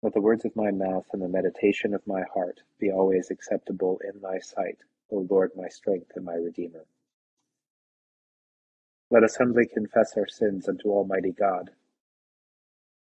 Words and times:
Let 0.00 0.14
the 0.14 0.20
words 0.20 0.44
of 0.44 0.54
my 0.54 0.70
mouth 0.70 1.06
and 1.12 1.20
the 1.20 1.28
meditation 1.28 1.92
of 1.92 2.06
my 2.06 2.22
heart 2.22 2.60
be 2.78 2.88
always 2.88 3.32
acceptable 3.32 4.00
in 4.04 4.20
thy 4.20 4.38
sight, 4.38 4.78
O 5.10 5.26
Lord, 5.28 5.50
my 5.56 5.68
strength 5.68 6.12
and 6.14 6.24
my 6.24 6.34
redeemer. 6.34 6.86
Let 9.10 9.24
us 9.24 9.36
humbly 9.36 9.66
confess 9.66 10.16
our 10.16 10.28
sins 10.28 10.68
unto 10.68 10.90
Almighty 10.90 11.32
God. 11.32 11.70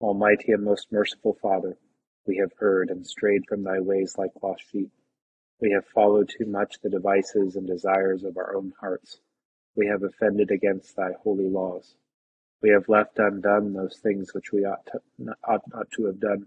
Almighty 0.01 0.53
and 0.53 0.65
most 0.65 0.91
merciful 0.91 1.35
Father, 1.43 1.77
we 2.27 2.39
have 2.39 2.53
erred 2.63 2.89
and 2.89 3.07
strayed 3.07 3.45
from 3.47 3.65
thy 3.65 3.81
ways 3.81 4.15
like 4.17 4.33
lost 4.43 4.63
sheep. 4.71 4.91
We 5.61 5.73
have 5.73 5.85
followed 5.85 6.31
too 6.31 6.47
much 6.47 6.81
the 6.81 6.89
devices 6.89 7.55
and 7.55 7.67
desires 7.67 8.25
of 8.25 8.39
our 8.39 8.57
own 8.57 8.73
hearts. 8.81 9.21
We 9.77 9.89
have 9.89 10.03
offended 10.03 10.51
against 10.51 10.97
thy 10.97 11.13
holy 11.23 11.51
laws. 11.51 11.97
We 12.63 12.71
have 12.71 12.89
left 12.89 13.19
undone 13.19 13.75
those 13.75 13.99
things 13.99 14.33
which 14.33 14.53
we 14.53 14.65
ought, 14.65 14.87
to, 14.87 15.03
ought 15.45 15.69
not 15.71 15.91
to 15.93 16.07
have 16.07 16.21
done 16.21 16.47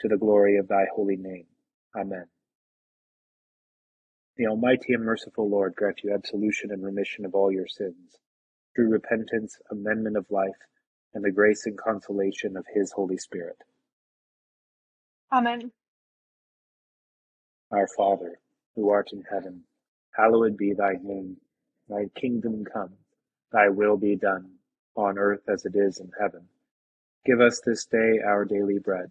to 0.00 0.08
the 0.08 0.16
glory 0.16 0.56
of 0.56 0.68
thy 0.68 0.86
holy 0.94 1.16
name. 1.16 1.46
Amen. 1.96 2.24
The 4.36 4.46
Almighty 4.46 4.94
and 4.94 5.04
merciful 5.04 5.48
Lord 5.48 5.74
grant 5.76 6.00
you 6.02 6.14
absolution 6.14 6.70
and 6.70 6.82
remission 6.82 7.26
of 7.26 7.34
all 7.34 7.52
your 7.52 7.66
sins, 7.66 8.16
through 8.74 8.88
repentance, 8.88 9.58
amendment 9.70 10.16
of 10.16 10.30
life, 10.30 10.56
and 11.12 11.24
the 11.24 11.30
grace 11.30 11.66
and 11.66 11.76
consolation 11.76 12.56
of 12.56 12.64
his 12.72 12.92
Holy 12.92 13.18
Spirit. 13.18 13.58
Amen. 15.32 15.72
Our 17.70 17.88
Father, 17.96 18.38
who 18.74 18.90
art 18.90 19.10
in 19.12 19.22
heaven, 19.30 19.64
hallowed 20.16 20.56
be 20.56 20.72
thy 20.72 20.94
name. 21.02 21.36
Thy 21.88 22.06
kingdom 22.18 22.64
come, 22.64 22.94
thy 23.52 23.68
will 23.68 23.96
be 23.96 24.16
done, 24.16 24.52
on 24.96 25.18
earth 25.18 25.42
as 25.48 25.66
it 25.66 25.74
is 25.74 26.00
in 26.00 26.10
heaven. 26.18 26.42
Give 27.26 27.40
us 27.40 27.60
this 27.60 27.84
day 27.84 28.20
our 28.24 28.44
daily 28.44 28.78
bread 28.78 29.10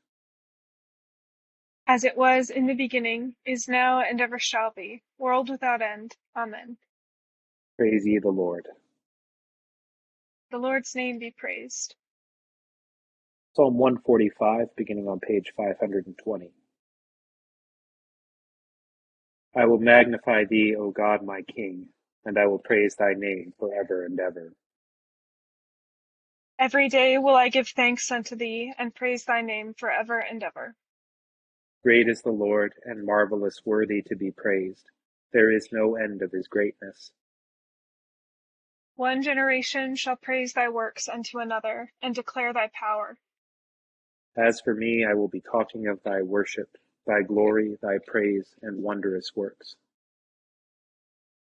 as 1.87 2.03
it 2.03 2.17
was 2.17 2.49
in 2.49 2.67
the 2.67 2.73
beginning, 2.75 3.35
is 3.45 3.67
now, 3.67 4.01
and 4.01 4.21
ever 4.21 4.39
shall 4.39 4.71
be, 4.75 5.03
world 5.17 5.49
without 5.49 5.81
end. 5.81 6.15
Amen. 6.35 6.77
Praise 7.77 8.05
ye 8.05 8.19
the 8.19 8.29
Lord. 8.29 8.67
The 10.51 10.57
Lord's 10.57 10.95
name 10.95 11.19
be 11.19 11.33
praised. 11.37 11.95
Psalm 13.55 13.77
145, 13.77 14.75
beginning 14.77 15.07
on 15.07 15.19
page 15.19 15.51
520. 15.57 16.51
I 19.55 19.65
will 19.65 19.79
magnify 19.79 20.45
thee, 20.45 20.75
O 20.77 20.91
God 20.91 21.23
my 21.23 21.41
King, 21.41 21.89
and 22.25 22.37
I 22.37 22.47
will 22.47 22.59
praise 22.59 22.95
thy 22.97 23.13
name 23.15 23.53
for 23.59 23.73
ever 23.73 24.05
and 24.05 24.19
ever. 24.19 24.53
Every 26.59 26.89
day 26.89 27.17
will 27.17 27.35
I 27.35 27.49
give 27.49 27.67
thanks 27.69 28.11
unto 28.11 28.35
thee, 28.35 28.73
and 28.77 28.93
praise 28.95 29.25
thy 29.25 29.41
name 29.41 29.73
for 29.77 29.91
ever 29.91 30.19
and 30.19 30.43
ever. 30.43 30.75
Great 31.83 32.07
is 32.07 32.21
the 32.21 32.31
Lord, 32.31 32.73
and 32.85 33.05
marvelous 33.05 33.65
worthy 33.65 34.03
to 34.03 34.15
be 34.15 34.29
praised. 34.29 34.85
There 35.33 35.51
is 35.51 35.69
no 35.71 35.95
end 35.95 36.21
of 36.21 36.31
his 36.31 36.47
greatness. 36.47 37.11
One 38.95 39.23
generation 39.23 39.95
shall 39.95 40.15
praise 40.15 40.53
thy 40.53 40.69
works 40.69 41.09
unto 41.09 41.39
another, 41.39 41.91
and 41.99 42.13
declare 42.13 42.53
thy 42.53 42.69
power. 42.71 43.17
As 44.37 44.61
for 44.61 44.75
me, 44.75 45.03
I 45.05 45.15
will 45.15 45.27
be 45.27 45.41
talking 45.41 45.87
of 45.87 46.03
thy 46.03 46.21
worship, 46.21 46.69
thy 47.07 47.23
glory, 47.23 47.79
thy 47.81 47.97
praise, 48.05 48.53
and 48.61 48.83
wondrous 48.83 49.31
works. 49.35 49.75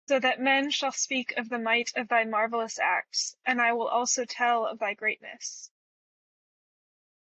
So 0.09 0.19
that 0.19 0.41
men 0.41 0.71
shall 0.71 0.93
speak 0.93 1.35
of 1.37 1.51
the 1.51 1.59
might 1.59 1.93
of 1.97 2.09
thy 2.09 2.25
marvelous 2.25 2.79
acts, 2.79 3.37
and 3.45 3.61
I 3.61 3.75
will 3.75 3.89
also 3.89 4.25
tell 4.25 4.65
of 4.65 4.79
thy 4.79 4.95
greatness. 4.95 5.71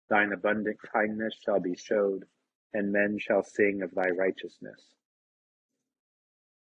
Thine 0.08 0.34
abundant 0.34 0.78
kindness 0.94 1.34
shall 1.44 1.60
be 1.60 1.76
showed 1.76 2.28
and 2.74 2.92
men 2.92 3.18
shall 3.20 3.44
sing 3.44 3.82
of 3.82 3.94
thy 3.94 4.10
righteousness. 4.10 4.80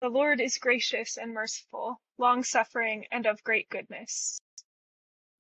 The 0.01 0.09
Lord 0.09 0.41
is 0.41 0.59
gracious 0.59 1.17
and 1.17 1.33
merciful, 1.33 2.01
long 2.19 2.45
suffering, 2.45 3.07
and 3.11 3.27
of 3.27 3.43
great 3.43 3.69
goodness. 3.69 4.39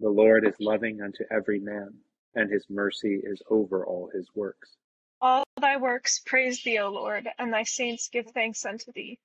The 0.00 0.10
Lord 0.10 0.46
is 0.46 0.54
loving 0.58 1.00
unto 1.00 1.24
every 1.30 1.60
man, 1.60 1.94
and 2.34 2.50
his 2.50 2.66
mercy 2.69 3.20
is 3.22 3.41
over 3.50 3.86
all 3.86 4.10
his 4.12 4.28
works. 4.34 4.76
All 5.20 5.44
thy 5.60 5.76
works 5.76 6.20
praise 6.20 6.62
thee, 6.62 6.78
O 6.78 6.88
Lord, 6.88 7.28
and 7.38 7.52
thy 7.52 7.64
saints 7.64 8.08
give 8.08 8.26
thanks 8.30 8.64
unto 8.64 8.92
thee. 8.92 9.19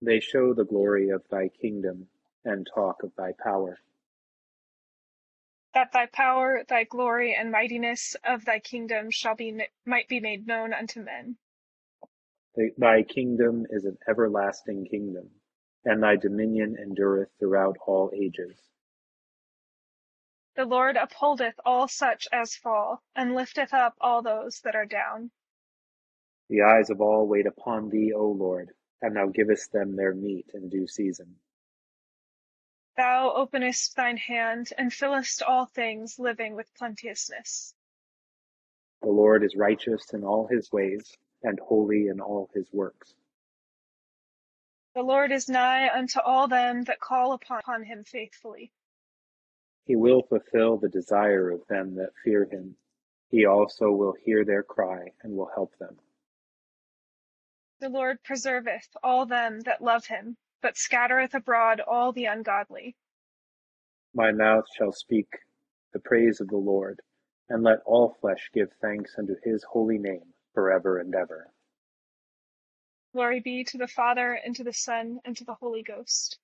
They 0.00 0.20
show 0.20 0.54
the 0.54 0.64
glory 0.64 1.10
of 1.10 1.22
thy 1.28 1.48
kingdom, 1.48 2.08
and 2.44 2.68
talk 2.74 3.02
of 3.02 3.14
thy 3.16 3.32
power 3.42 3.78
that 5.74 5.92
thy 5.92 6.06
power, 6.06 6.62
thy 6.68 6.84
glory, 6.84 7.34
and 7.34 7.50
mightiness 7.50 8.16
of 8.24 8.44
thy 8.44 8.58
kingdom 8.58 9.10
shall 9.10 9.34
be 9.34 9.66
might 9.86 10.08
be 10.08 10.20
made 10.20 10.46
known 10.46 10.72
unto 10.72 11.00
men. 11.02 11.36
Thy 12.76 13.02
kingdom 13.02 13.66
is 13.70 13.84
an 13.84 13.96
everlasting 14.06 14.84
kingdom, 14.84 15.30
and 15.84 16.02
thy 16.02 16.16
dominion 16.16 16.76
endureth 16.76 17.30
throughout 17.38 17.76
all 17.86 18.10
ages. 18.14 18.58
The 20.54 20.66
Lord 20.66 20.96
upholdeth 20.96 21.58
all 21.64 21.88
such 21.88 22.28
as 22.30 22.54
fall, 22.54 23.02
and 23.16 23.34
lifteth 23.34 23.72
up 23.72 23.94
all 24.00 24.20
those 24.20 24.60
that 24.60 24.74
are 24.74 24.84
down. 24.84 25.30
The 26.50 26.60
eyes 26.60 26.90
of 26.90 27.00
all 27.00 27.26
wait 27.26 27.46
upon 27.46 27.88
thee, 27.88 28.12
O 28.12 28.26
Lord, 28.26 28.74
and 29.00 29.16
thou 29.16 29.28
givest 29.28 29.72
them 29.72 29.96
their 29.96 30.14
meat 30.14 30.44
in 30.52 30.68
due 30.68 30.86
season. 30.86 31.36
Thou 32.96 33.32
openest 33.34 33.96
thine 33.96 34.18
hand, 34.18 34.70
and 34.76 34.92
fillest 34.92 35.42
all 35.42 35.66
things 35.66 36.18
living 36.18 36.54
with 36.54 36.74
plenteousness. 36.74 37.74
The 39.00 39.08
Lord 39.08 39.42
is 39.42 39.56
righteous 39.56 40.12
in 40.12 40.24
all 40.24 40.46
his 40.46 40.70
ways, 40.70 41.16
and 41.42 41.58
holy 41.58 42.08
in 42.08 42.20
all 42.20 42.50
his 42.54 42.70
works. 42.72 43.14
The 44.94 45.02
Lord 45.02 45.32
is 45.32 45.48
nigh 45.48 45.88
unto 45.88 46.20
all 46.20 46.48
them 46.48 46.84
that 46.84 47.00
call 47.00 47.32
upon 47.32 47.84
him 47.84 48.04
faithfully. 48.04 48.72
He 49.84 49.96
will 49.96 50.22
fulfill 50.22 50.76
the 50.76 50.90
desire 50.90 51.50
of 51.50 51.66
them 51.66 51.94
that 51.96 52.14
fear 52.22 52.44
him. 52.44 52.76
He 53.30 53.46
also 53.46 53.90
will 53.90 54.12
hear 54.12 54.44
their 54.44 54.62
cry 54.62 55.12
and 55.22 55.34
will 55.34 55.50
help 55.54 55.76
them. 55.78 55.98
The 57.80 57.88
Lord 57.88 58.22
preserveth 58.22 58.94
all 59.02 59.24
them 59.26 59.60
that 59.60 59.82
love 59.82 60.06
him, 60.06 60.36
but 60.62 60.76
scattereth 60.76 61.34
abroad 61.34 61.80
all 61.80 62.12
the 62.12 62.24
ungodly. 62.24 62.96
My 64.14 64.32
mouth 64.32 64.64
shall 64.76 64.92
speak 64.92 65.28
the 65.92 66.00
praise 66.00 66.40
of 66.40 66.48
the 66.48 66.56
Lord, 66.56 67.00
and 67.48 67.62
let 67.62 67.80
all 67.84 68.16
flesh 68.20 68.50
give 68.54 68.70
thanks 68.80 69.14
unto 69.18 69.34
his 69.42 69.64
holy 69.64 69.98
name 69.98 70.32
forever 70.54 70.98
and 70.98 71.14
ever. 71.14 71.52
Glory 73.12 73.40
be 73.40 73.64
to 73.64 73.76
the 73.76 73.86
Father, 73.86 74.32
and 74.32 74.56
to 74.56 74.64
the 74.64 74.72
Son, 74.72 75.20
and 75.24 75.36
to 75.36 75.44
the 75.44 75.54
Holy 75.54 75.82
Ghost. 75.82 76.38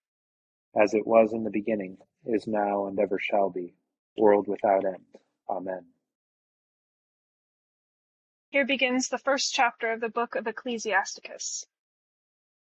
As 0.79 0.93
it 0.93 1.07
was 1.07 1.33
in 1.33 1.45
the 1.45 1.51
beginning, 1.51 1.97
is 2.27 2.47
now, 2.47 2.87
and 2.87 2.99
ever 2.99 3.19
shall 3.19 3.49
be, 3.49 3.75
world 4.19 4.49
without 4.49 4.85
end. 4.85 5.07
Amen. 5.49 5.87
Here 8.51 8.67
begins 8.67 9.09
the 9.09 9.19
first 9.19 9.55
chapter 9.55 9.93
of 9.93 10.01
the 10.01 10.09
book 10.09 10.35
of 10.35 10.47
Ecclesiasticus. 10.47 11.65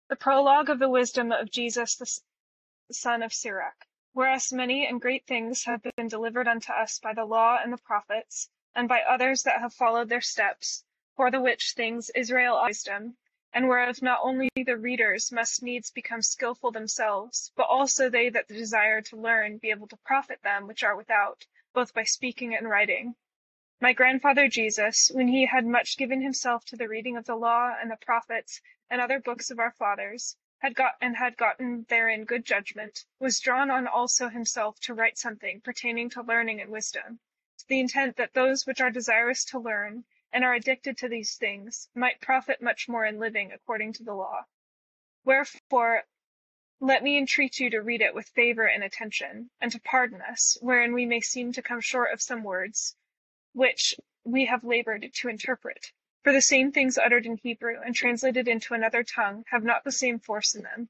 The 0.09 0.17
prologue 0.17 0.71
of 0.71 0.79
the 0.79 0.89
wisdom 0.89 1.33
of 1.33 1.51
Jesus 1.51 1.97
the 1.97 2.95
son 2.95 3.23
of 3.23 3.35
Sirach. 3.35 3.87
Whereas 4.15 4.51
many 4.51 4.87
and 4.87 4.99
great 4.99 5.27
things 5.27 5.65
have 5.65 5.83
been 5.83 6.09
delivered 6.09 6.49
unto 6.49 6.73
us 6.73 6.99
by 6.99 7.13
the 7.13 7.27
law 7.27 7.59
and 7.63 7.71
the 7.71 7.77
prophets, 7.77 8.49
and 8.75 8.89
by 8.89 9.03
others 9.03 9.43
that 9.43 9.61
have 9.61 9.75
followed 9.75 10.09
their 10.09 10.23
steps, 10.23 10.83
for 11.15 11.31
the 11.31 11.43
which 11.43 11.73
things 11.73 12.09
Israel 12.15 12.65
wisdom, 12.65 13.19
and 13.53 13.69
whereof 13.69 14.01
not 14.01 14.21
only 14.23 14.49
the 14.57 14.79
readers 14.79 15.31
must 15.31 15.63
needs 15.63 15.91
become 15.91 16.23
skilful 16.23 16.71
themselves, 16.71 17.53
but 17.55 17.65
also 17.65 18.09
they 18.09 18.31
that 18.31 18.49
desire 18.49 19.03
to 19.03 19.17
learn 19.17 19.59
be 19.59 19.69
able 19.69 19.89
to 19.89 19.97
profit 19.99 20.41
them 20.43 20.67
which 20.67 20.83
are 20.83 20.97
without, 20.97 21.47
both 21.75 21.93
by 21.93 22.05
speaking 22.05 22.55
and 22.55 22.71
writing. 22.71 23.15
My 23.79 23.93
grandfather 23.93 24.49
Jesus, 24.49 25.11
when 25.13 25.29
he 25.29 25.45
had 25.45 25.67
much 25.67 25.99
given 25.99 26.23
himself 26.23 26.65
to 26.65 26.77
the 26.77 26.89
reading 26.89 27.19
of 27.19 27.27
the 27.27 27.37
law 27.37 27.77
and 27.79 27.91
the 27.91 27.97
prophets 27.99 28.63
and 28.91 29.01
other 29.01 29.21
books 29.21 29.51
of 29.51 29.59
our 29.59 29.73
fathers, 29.73 30.37
had 30.59 30.75
got 30.75 30.97
and 31.01 31.17
had 31.17 31.37
gotten 31.37 31.85
therein 31.89 32.25
good 32.25 32.45
judgment, 32.45 33.05
was 33.19 33.39
drawn 33.41 33.71
on 33.71 33.87
also 33.87 34.29
himself 34.29 34.81
to 34.81 34.95
write 34.95 35.17
something 35.17 35.61
pertaining 35.61 36.11
to 36.11 36.23
learning 36.23 36.61
and 36.61 36.71
wisdom, 36.71 37.21
to 37.59 37.69
the 37.69 37.81
intent 37.81 38.17
that 38.17 38.35
those 38.35 38.67
which 38.67 38.81
are 38.81 38.91
desirous 38.91 39.45
to 39.45 39.59
learn, 39.59 40.05
and 40.33 40.45
are 40.45 40.55
addicted 40.55 40.97
to 40.99 41.09
these 41.09 41.37
things, 41.37 41.89
might 41.95 42.21
profit 42.21 42.61
much 42.61 42.89
more 42.89 43.05
in 43.05 43.19
living 43.19 43.53
according 43.53 43.93
to 43.93 44.03
the 44.03 44.15
law. 44.15 44.45
Wherefore 45.25 46.05
let 46.81 47.03
me 47.03 47.19
entreat 47.19 47.59
you 47.59 47.71
to 47.71 47.81
read 47.81 48.01
it 48.01 48.15
with 48.15 48.29
favour 48.29 48.67
and 48.67 48.85
attention, 48.85 49.51
and 49.61 49.73
to 49.73 49.81
pardon 49.81 50.23
us, 50.23 50.57
wherein 50.61 50.93
we 50.93 51.07
may 51.07 51.21
seem 51.21 51.53
to 51.53 51.63
come 51.63 51.81
short 51.81 52.13
of 52.13 52.23
some 52.23 52.45
words, 52.45 52.95
which 53.53 53.95
we 54.25 54.47
have 54.47 54.63
laboured 54.63 55.11
to 55.13 55.29
interpret. 55.29 55.93
For 56.25 56.33
the 56.33 56.43
same 56.43 56.73
things 56.73 56.99
uttered 56.99 57.27
in 57.27 57.37
Hebrew 57.37 57.81
and 57.81 57.95
translated 57.95 58.49
into 58.49 58.75
another 58.75 59.05
tongue 59.05 59.45
have 59.51 59.63
not 59.63 59.85
the 59.85 59.93
same 59.93 60.19
force 60.19 60.53
in 60.55 60.63
them. 60.63 60.89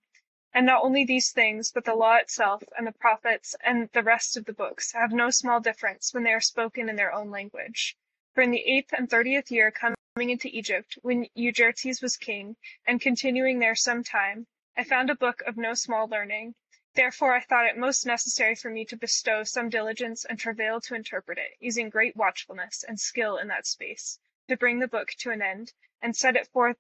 And 0.55 0.65
not 0.65 0.83
only 0.83 1.05
these 1.05 1.33
things, 1.33 1.71
but 1.71 1.85
the 1.85 1.95
law 1.95 2.17
itself, 2.17 2.63
and 2.79 2.87
the 2.87 2.93
prophets, 2.93 3.55
and 3.63 3.91
the 3.93 4.03
rest 4.03 4.39
of 4.39 4.47
the 4.47 4.55
books, 4.55 4.93
have 4.93 5.13
no 5.13 5.29
small 5.29 5.61
difference 5.61 6.15
when 6.15 6.23
they 6.23 6.33
are 6.33 6.41
spoken 6.41 6.89
in 6.89 6.97
their 6.97 7.13
own 7.13 7.31
language. 7.31 7.95
For 8.33 8.41
in 8.41 8.51
the 8.51 8.67
eighth 8.67 8.95
and 8.95 9.11
thirtieth 9.11 9.51
year 9.51 9.71
coming 9.71 10.31
into 10.31 10.49
Egypt, 10.49 10.99
when 11.03 11.29
Euergetes 11.35 12.01
was 12.01 12.17
king, 12.17 12.57
and 12.87 12.99
continuing 12.99 13.59
there 13.59 13.77
some 13.77 14.03
time, 14.03 14.47
I 14.79 14.83
found 14.83 15.11
a 15.11 15.15
book 15.15 15.43
of 15.43 15.59
no 15.59 15.75
small 15.75 16.09
learning. 16.09 16.55
Therefore 16.95 17.35
I 17.35 17.41
thought 17.41 17.67
it 17.67 17.77
most 17.77 18.07
necessary 18.07 18.55
for 18.55 18.71
me 18.71 18.87
to 18.87 18.97
bestow 18.97 19.45
some 19.45 19.69
diligence 19.69 20.25
and 20.25 20.39
travail 20.39 20.81
to 20.81 20.95
interpret 20.95 21.37
it, 21.37 21.55
using 21.61 21.91
great 21.91 22.17
watchfulness 22.17 22.83
and 22.83 22.99
skill 22.99 23.37
in 23.37 23.49
that 23.49 23.67
space 23.67 24.19
to 24.49 24.57
bring 24.57 24.79
the 24.79 24.89
book 24.89 25.11
to 25.19 25.31
an 25.31 25.43
end, 25.43 25.73
and 26.03 26.17
set 26.17 26.37
it 26.37 26.49
forth 26.49 26.77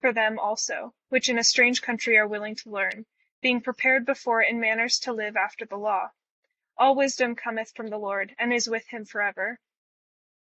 for 0.00 0.12
them 0.12 0.38
also, 0.38 0.92
which 1.08 1.28
in 1.28 1.38
a 1.38 1.44
strange 1.44 1.80
country 1.80 2.16
are 2.18 2.28
willing 2.28 2.54
to 2.54 2.70
learn, 2.70 3.06
being 3.40 3.60
prepared 3.60 4.04
before 4.04 4.42
in 4.42 4.60
manners 4.60 4.98
to 4.98 5.12
live 5.12 5.36
after 5.36 5.64
the 5.64 5.76
law. 5.76 6.10
All 6.76 6.94
wisdom 6.94 7.36
cometh 7.36 7.72
from 7.74 7.86
the 7.86 7.98
Lord, 7.98 8.34
and 8.38 8.52
is 8.52 8.68
with 8.68 8.88
him 8.88 9.04
forever. 9.04 9.60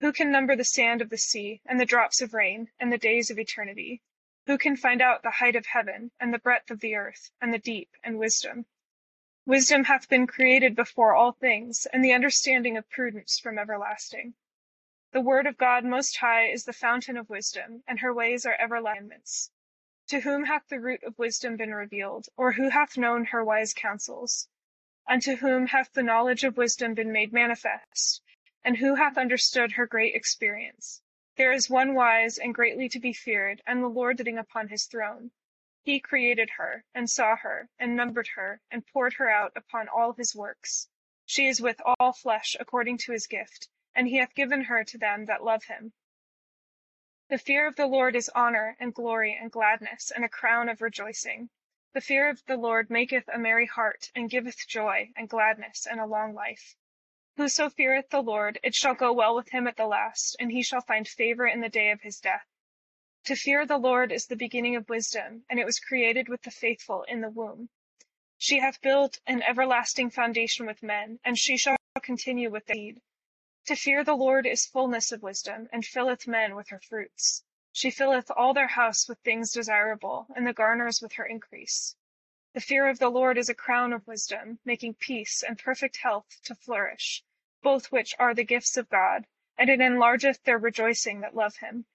Who 0.01 0.13
can 0.13 0.33
number 0.33 0.57
the 0.57 0.65
sand 0.65 1.03
of 1.03 1.11
the 1.11 1.19
sea, 1.19 1.61
and 1.67 1.79
the 1.79 1.85
drops 1.85 2.21
of 2.23 2.35
rain, 2.35 2.71
and 2.81 2.93
the 2.93 2.99
days 2.99 3.31
of 3.31 3.39
eternity? 3.39 4.03
Who 4.47 4.59
can 4.59 4.77
find 4.77 5.01
out 5.01 5.23
the 5.23 5.31
height 5.31 5.55
of 5.55 5.67
heaven, 5.67 6.11
and 6.19 6.33
the 6.33 6.39
breadth 6.39 6.71
of 6.71 6.81
the 6.81 6.97
earth, 6.97 7.31
and 7.41 7.53
the 7.53 7.59
deep, 7.59 7.91
and 8.03 8.19
wisdom? 8.19 8.67
Wisdom 9.45 9.85
hath 9.85 10.09
been 10.09 10.27
created 10.27 10.75
before 10.75 11.15
all 11.15 11.33
things, 11.33 11.87
and 11.93 12.05
the 12.05 12.15
understanding 12.15 12.77
of 12.77 12.89
prudence 12.91 13.39
from 13.39 13.59
everlasting. 13.59 14.35
The 15.13 15.21
word 15.21 15.47
of 15.47 15.59
God 15.59 15.85
most 15.85 16.17
high 16.17 16.47
is 16.47 16.65
the 16.65 16.73
fountain 16.73 17.19
of 17.19 17.29
wisdom, 17.29 17.85
and 17.87 18.01
her 18.01 18.15
ways 18.15 18.47
are 18.47 18.57
everlasting. 18.59 19.53
To 20.07 20.21
whom 20.21 20.45
hath 20.45 20.67
the 20.69 20.81
root 20.81 21.03
of 21.03 21.19
wisdom 21.19 21.59
been 21.59 21.75
revealed, 21.75 22.31
or 22.35 22.53
who 22.53 22.71
hath 22.71 22.97
known 22.97 23.27
her 23.27 23.45
wise 23.45 23.75
counsels? 23.75 24.49
Unto 25.07 25.37
whom 25.37 25.67
hath 25.67 25.93
the 25.93 26.03
knowledge 26.03 26.45
of 26.45 26.57
wisdom 26.57 26.95
been 26.95 27.13
made 27.13 27.31
manifest, 27.31 28.23
and 28.65 28.79
who 28.79 28.95
hath 28.95 29.19
understood 29.19 29.73
her 29.73 29.87
great 29.87 30.15
experience? 30.15 31.03
There 31.37 31.53
is 31.53 31.69
one 31.69 31.93
wise 31.93 32.39
and 32.39 32.55
greatly 32.55 32.89
to 32.89 32.99
be 32.99 33.13
feared, 33.13 33.61
and 33.67 33.83
the 33.83 33.89
Lord 33.89 34.17
sitting 34.17 34.39
upon 34.39 34.69
his 34.69 34.87
throne. 34.87 35.31
He 35.83 36.01
created 36.01 36.49
her, 36.57 36.87
and 36.95 37.11
saw 37.11 37.37
her, 37.37 37.69
and 37.79 37.95
numbered 37.95 38.29
her, 38.29 38.63
and 38.71 38.87
poured 38.87 39.13
her 39.13 39.29
out 39.29 39.53
upon 39.57 39.89
all 39.89 40.15
his 40.15 40.35
works. 40.35 40.89
She 41.27 41.49
is 41.49 41.61
with 41.61 41.83
all 41.85 42.15
flesh 42.15 42.57
according 42.59 42.97
to 42.97 43.13
his 43.13 43.27
gift 43.27 43.69
and 43.95 44.09
he 44.09 44.17
hath 44.17 44.35
given 44.35 44.65
her 44.65 44.85
to 44.85 44.99
them 44.99 45.27
that 45.27 45.45
love 45.45 45.65
him. 45.65 45.93
The 47.29 47.39
fear 47.39 47.67
of 47.67 47.77
the 47.77 47.87
Lord 47.87 48.15
is 48.15 48.31
honour, 48.35 48.77
and 48.79 48.95
glory, 48.95 49.35
and 49.41 49.51
gladness, 49.51 50.11
and 50.11 50.25
a 50.25 50.29
crown 50.29 50.69
of 50.69 50.83
rejoicing. 50.83 51.51
The 51.95 52.01
fear 52.01 52.29
of 52.29 52.45
the 52.47 52.57
Lord 52.57 52.91
maketh 52.91 53.29
a 53.29 53.39
merry 53.39 53.67
heart, 53.67 54.11
and 54.15 54.31
giveth 54.31 54.67
joy, 54.67 55.11
and 55.17 55.29
gladness, 55.29 55.87
and 55.87 56.01
a 56.01 56.07
long 56.07 56.35
life. 56.35 56.77
Whoso 57.37 57.71
feareth 57.71 58.11
the 58.11 58.23
Lord, 58.23 58.59
it 58.63 58.75
shall 58.75 58.95
go 58.95 59.13
well 59.13 59.35
with 59.35 59.49
him 59.49 59.67
at 59.67 59.77
the 59.77 59.87
last, 59.87 60.37
and 60.39 60.53
he 60.53 60.63
shall 60.63 60.83
find 60.83 61.09
favour 61.09 61.47
in 61.47 61.61
the 61.61 61.69
day 61.69 61.91
of 61.91 62.03
his 62.03 62.21
death. 62.21 62.47
To 63.25 63.37
fear 63.37 63.65
the 63.65 63.79
Lord 63.79 64.13
is 64.13 64.27
the 64.27 64.37
beginning 64.37 64.77
of 64.77 64.89
wisdom, 64.89 65.45
and 65.49 65.61
it 65.61 65.65
was 65.65 65.79
created 65.79 66.29
with 66.29 66.43
the 66.43 66.51
faithful 66.51 67.05
in 67.05 67.21
the 67.21 67.31
womb. 67.31 67.69
She 68.37 68.59
hath 68.59 68.83
built 68.83 69.21
an 69.27 69.43
everlasting 69.43 70.11
foundation 70.11 70.67
with 70.67 70.83
men, 70.83 71.21
and 71.25 71.39
she 71.39 71.57
shall 71.57 71.77
continue 72.03 72.51
with 72.51 72.67
the 72.67 72.75
seed. 72.75 73.01
To 73.67 73.77
fear 73.77 74.03
the 74.03 74.17
Lord 74.17 74.45
is 74.45 74.67
fulness 74.67 75.13
of 75.13 75.23
wisdom, 75.23 75.69
and 75.73 75.87
filleth 75.87 76.27
men 76.27 76.57
with 76.57 76.71
her 76.71 76.81
fruits. 76.81 77.45
She 77.71 77.93
filleth 77.93 78.29
all 78.29 78.53
their 78.53 78.67
house 78.67 79.09
with 79.09 79.21
things 79.21 79.53
desirable, 79.53 80.27
and 80.35 80.45
the 80.45 80.53
garners 80.53 81.01
with 81.01 81.13
her 81.13 81.25
increase. 81.25 81.95
The 82.55 82.61
fear 82.61 82.89
of 82.89 82.99
the 82.99 83.09
Lord 83.09 83.39
is 83.39 83.49
a 83.49 83.55
crown 83.55 83.93
of 83.93 84.05
wisdom, 84.09 84.59
making 84.65 84.95
peace 84.95 85.45
and 85.45 85.57
perfect 85.61 85.99
health 85.99 86.41
to 86.43 86.57
flourish, 86.57 87.23
both 87.63 87.93
which 87.93 88.17
are 88.19 88.35
the 88.35 88.43
gifts 88.43 88.77
of 88.77 88.91
God, 88.91 89.29
and 89.57 89.71
it 89.71 89.81
enlargeth 89.81 90.43
their 90.43 90.59
rejoicing 90.59 91.21
that 91.21 91.37
love 91.37 91.59
him. 91.59 91.87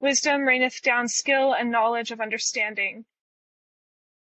Wisdom 0.00 0.48
raineth 0.48 0.80
down 0.80 1.08
skill 1.08 1.52
and 1.52 1.70
knowledge 1.70 2.10
of 2.10 2.20
understanding, 2.20 3.04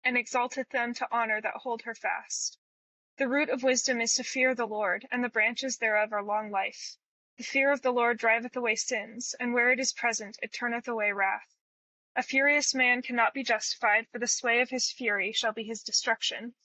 and 0.04 0.18
exalteth 0.18 0.70
them 0.72 0.94
to 0.96 1.10
honour 1.10 1.40
that 1.40 1.56
hold 1.56 1.84
her 1.84 1.96
fast. 1.96 2.58
The 3.20 3.28
root 3.28 3.50
of 3.50 3.64
wisdom 3.64 4.00
is 4.00 4.14
to 4.14 4.24
fear 4.24 4.56
the 4.56 4.66
Lord, 4.66 5.06
and 5.12 5.22
the 5.22 5.28
branches 5.28 5.78
thereof 5.78 6.14
are 6.14 6.24
long 6.24 6.52
life. 6.52 6.96
The 7.36 7.44
fear 7.44 7.70
of 7.70 7.82
the 7.82 7.92
Lord 7.92 8.18
driveth 8.18 8.56
away 8.56 8.78
sins, 8.78 9.36
and 9.42 9.54
where 9.54 9.74
it 9.74 9.80
is 9.82 9.92
present 9.92 10.40
it 10.42 10.54
turneth 10.54 10.88
away 10.88 11.12
wrath. 11.12 11.54
A 12.16 12.24
furious 12.24 12.74
man 12.74 13.02
cannot 13.02 13.34
be 13.34 13.44
justified, 13.44 14.08
for 14.08 14.20
the 14.20 14.28
sway 14.28 14.62
of 14.62 14.70
his 14.70 14.90
fury 14.90 15.34
shall 15.34 15.52
be 15.52 15.66
his 15.66 15.84
destruction. 15.84 16.56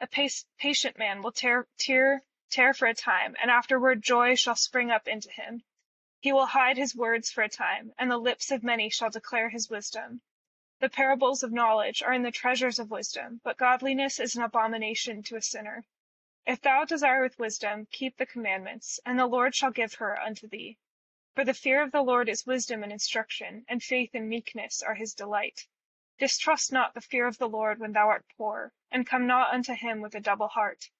A 0.00 0.08
patient 0.08 0.98
man 0.98 1.22
will 1.22 1.30
tear, 1.30 1.68
tear, 1.78 2.24
tear 2.50 2.74
for 2.74 2.88
a 2.88 2.92
time, 2.94 3.36
and 3.40 3.48
afterward 3.48 4.02
joy 4.02 4.34
shall 4.34 4.56
spring 4.56 4.90
up 4.90 5.06
into 5.06 5.30
him. 5.30 5.62
He 6.18 6.32
will 6.32 6.46
hide 6.46 6.78
his 6.78 6.96
words 6.96 7.30
for 7.30 7.44
a 7.44 7.48
time, 7.48 7.94
and 7.96 8.10
the 8.10 8.18
lips 8.18 8.50
of 8.50 8.64
many 8.64 8.90
shall 8.90 9.10
declare 9.10 9.50
his 9.50 9.70
wisdom. 9.70 10.20
The 10.78 10.90
parables 10.90 11.42
of 11.42 11.52
knowledge 11.52 12.02
are 12.02 12.12
in 12.12 12.22
the 12.22 12.30
treasures 12.30 12.78
of 12.78 12.90
wisdom, 12.90 13.40
but 13.42 13.56
godliness 13.56 14.20
is 14.20 14.36
an 14.36 14.42
abomination 14.42 15.22
to 15.22 15.36
a 15.36 15.40
sinner. 15.40 15.86
If 16.44 16.60
thou 16.60 16.84
desireth 16.84 17.38
wisdom, 17.38 17.86
keep 17.90 18.18
the 18.18 18.26
commandments, 18.26 19.00
and 19.06 19.18
the 19.18 19.24
Lord 19.26 19.54
shall 19.54 19.70
give 19.70 19.94
her 19.94 20.20
unto 20.20 20.46
thee. 20.46 20.76
For 21.34 21.46
the 21.46 21.54
fear 21.54 21.80
of 21.80 21.92
the 21.92 22.02
Lord 22.02 22.28
is 22.28 22.44
wisdom 22.44 22.82
and 22.82 22.92
instruction, 22.92 23.64
and 23.68 23.82
faith 23.82 24.10
and 24.12 24.28
meekness 24.28 24.82
are 24.82 24.96
his 24.96 25.14
delight. 25.14 25.66
Distrust 26.18 26.70
not 26.70 26.92
the 26.92 27.00
fear 27.00 27.26
of 27.26 27.38
the 27.38 27.48
Lord 27.48 27.78
when 27.78 27.92
thou 27.92 28.08
art 28.08 28.26
poor, 28.36 28.74
and 28.90 29.06
come 29.06 29.26
not 29.26 29.54
unto 29.54 29.72
him 29.72 30.02
with 30.02 30.14
a 30.14 30.20
double 30.20 30.48
heart. 30.48 30.90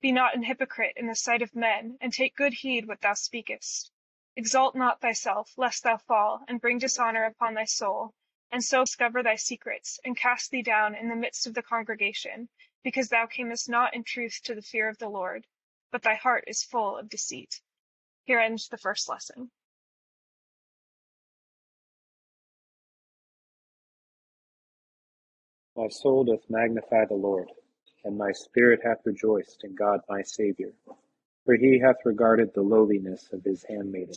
Be 0.00 0.12
not 0.12 0.34
an 0.34 0.44
hypocrite 0.44 0.94
in 0.96 1.08
the 1.08 1.14
sight 1.14 1.42
of 1.42 1.54
men, 1.54 1.98
and 2.00 2.10
take 2.10 2.36
good 2.36 2.54
heed 2.54 2.88
what 2.88 3.02
thou 3.02 3.12
speakest. 3.12 3.92
Exalt 4.34 4.74
not 4.74 5.02
thyself, 5.02 5.52
lest 5.58 5.82
thou 5.82 5.98
fall, 5.98 6.42
and 6.48 6.58
bring 6.58 6.78
dishonour 6.78 7.24
upon 7.24 7.52
thy 7.52 7.66
soul 7.66 8.14
and 8.52 8.62
so 8.62 8.84
discover 8.84 9.22
thy 9.22 9.36
secrets, 9.36 9.98
and 10.04 10.16
cast 10.16 10.50
thee 10.50 10.62
down 10.62 10.94
in 10.94 11.08
the 11.08 11.16
midst 11.16 11.46
of 11.46 11.54
the 11.54 11.62
congregation, 11.62 12.48
because 12.84 13.08
thou 13.08 13.26
camest 13.26 13.68
not 13.68 13.94
in 13.94 14.04
truth 14.04 14.40
to 14.44 14.54
the 14.54 14.62
fear 14.62 14.88
of 14.88 14.98
the 14.98 15.08
Lord, 15.08 15.46
but 15.90 16.02
thy 16.02 16.14
heart 16.14 16.44
is 16.46 16.62
full 16.62 16.96
of 16.96 17.08
deceit. 17.08 17.60
Here 18.24 18.38
ends 18.38 18.68
the 18.68 18.78
first 18.78 19.08
lesson. 19.08 19.50
My 25.76 25.88
soul 25.88 26.24
doth 26.24 26.48
magnify 26.48 27.04
the 27.04 27.14
Lord, 27.14 27.50
and 28.04 28.16
my 28.16 28.32
spirit 28.32 28.80
hath 28.82 29.04
rejoiced 29.04 29.62
in 29.64 29.74
God 29.74 30.00
my 30.08 30.22
Saviour, 30.22 30.72
for 31.44 31.54
he 31.54 31.78
hath 31.78 31.96
regarded 32.04 32.54
the 32.54 32.62
lowliness 32.62 33.28
of 33.32 33.44
his 33.44 33.64
handmaiden. 33.68 34.16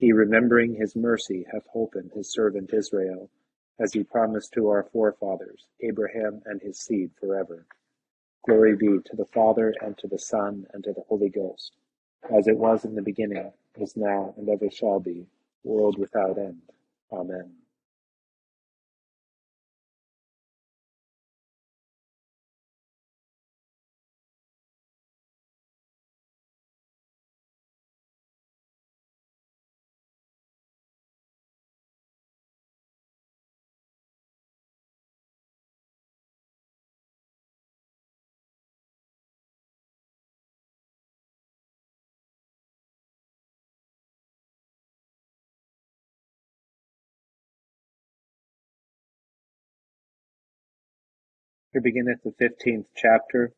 He 0.00 0.14
remembering 0.14 0.76
his 0.76 0.96
mercy 0.96 1.46
hath 1.52 1.68
holpen 1.68 2.10
his 2.14 2.32
servant 2.32 2.72
Israel, 2.72 3.30
as 3.78 3.92
he 3.92 4.02
promised 4.02 4.54
to 4.54 4.68
our 4.70 4.84
forefathers, 4.84 5.68
Abraham 5.82 6.42
and 6.46 6.62
his 6.62 6.80
seed 6.80 7.12
forever. 7.20 7.66
Glory 8.46 8.76
be 8.76 8.98
to 9.04 9.16
the 9.16 9.26
Father, 9.26 9.74
and 9.82 9.98
to 9.98 10.08
the 10.08 10.18
Son, 10.18 10.66
and 10.72 10.82
to 10.84 10.94
the 10.94 11.02
Holy 11.02 11.28
Ghost, 11.28 11.74
as 12.30 12.48
it 12.48 12.56
was 12.58 12.86
in 12.86 12.94
the 12.94 13.02
beginning, 13.02 13.52
is 13.76 13.94
now, 13.94 14.34
and 14.38 14.48
ever 14.48 14.70
shall 14.70 15.00
be, 15.00 15.28
world 15.64 15.98
without 15.98 16.38
end. 16.38 16.62
Amen. 17.12 17.59
Here 51.72 51.80
beginneth 51.80 52.24
the 52.24 52.32
fifteenth 52.32 52.88
chapter 52.96 53.52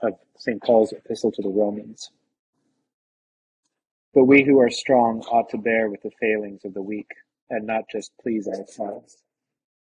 of 0.00 0.14
St. 0.38 0.62
Paul's 0.62 0.92
epistle 0.92 1.30
to 1.32 1.42
the 1.42 1.50
Romans. 1.50 2.10
But 4.14 4.24
we 4.24 4.42
who 4.42 4.58
are 4.58 4.70
strong 4.70 5.20
ought 5.24 5.50
to 5.50 5.58
bear 5.58 5.90
with 5.90 6.00
the 6.00 6.10
failings 6.18 6.64
of 6.64 6.72
the 6.72 6.80
weak, 6.80 7.10
and 7.50 7.66
not 7.66 7.84
just 7.90 8.16
please 8.22 8.48
ourselves. 8.48 9.22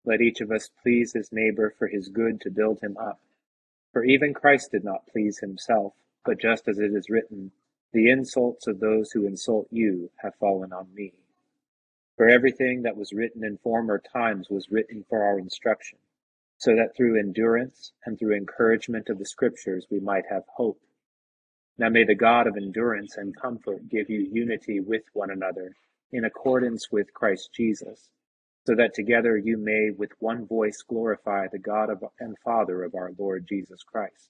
Let 0.04 0.20
each 0.20 0.42
of 0.42 0.50
us 0.50 0.72
please 0.82 1.14
his 1.14 1.32
neighbor 1.32 1.76
for 1.78 1.88
his 1.88 2.10
good 2.10 2.42
to 2.42 2.50
build 2.50 2.80
him 2.82 2.98
up. 2.98 3.22
For 3.94 4.04
even 4.04 4.34
Christ 4.34 4.72
did 4.72 4.84
not 4.84 5.06
please 5.06 5.38
himself, 5.38 5.94
but 6.26 6.42
just 6.42 6.68
as 6.68 6.80
it 6.80 6.92
is 6.92 7.12
written, 7.12 7.52
The 7.94 8.10
insults 8.10 8.66
of 8.66 8.80
those 8.80 9.12
who 9.12 9.28
insult 9.28 9.68
you 9.70 10.10
have 10.24 10.34
fallen 10.38 10.74
on 10.74 10.92
me. 10.96 11.14
For 12.18 12.28
everything 12.28 12.82
that 12.82 12.98
was 12.98 13.14
written 13.14 13.44
in 13.44 13.60
former 13.60 14.00
times 14.00 14.50
was 14.50 14.72
written 14.72 15.06
for 15.08 15.24
our 15.24 15.38
instruction 15.38 16.00
so 16.58 16.76
that 16.76 16.96
through 16.96 17.20
endurance 17.20 17.92
and 18.06 18.18
through 18.18 18.36
encouragement 18.36 19.10
of 19.10 19.20
the 19.20 19.26
Scriptures 19.26 19.86
we 19.92 20.00
might 20.00 20.26
have 20.30 20.44
hope. 20.56 20.80
Now 21.78 21.90
may 21.90 22.06
the 22.06 22.16
God 22.16 22.48
of 22.48 22.56
endurance 22.56 23.18
and 23.18 23.36
comfort 23.36 23.90
give 23.90 24.10
you 24.10 24.30
unity 24.32 24.80
with 24.80 25.04
one 25.14 25.30
another 25.30 25.76
in 26.12 26.24
accordance 26.24 26.90
with 26.90 27.14
Christ 27.14 27.50
Jesus, 27.54 28.10
so 28.66 28.76
that 28.76 28.94
together 28.94 29.38
you 29.38 29.58
may 29.58 29.90
with 29.92 30.12
one 30.20 30.48
voice 30.48 30.82
glorify 30.88 31.48
the 31.52 31.60
God 31.60 31.90
of, 31.90 32.04
and 32.20 32.38
Father 32.46 32.84
of 32.84 32.96
our 32.96 33.12
Lord 33.18 33.46
Jesus 33.48 33.84
Christ. 33.84 34.30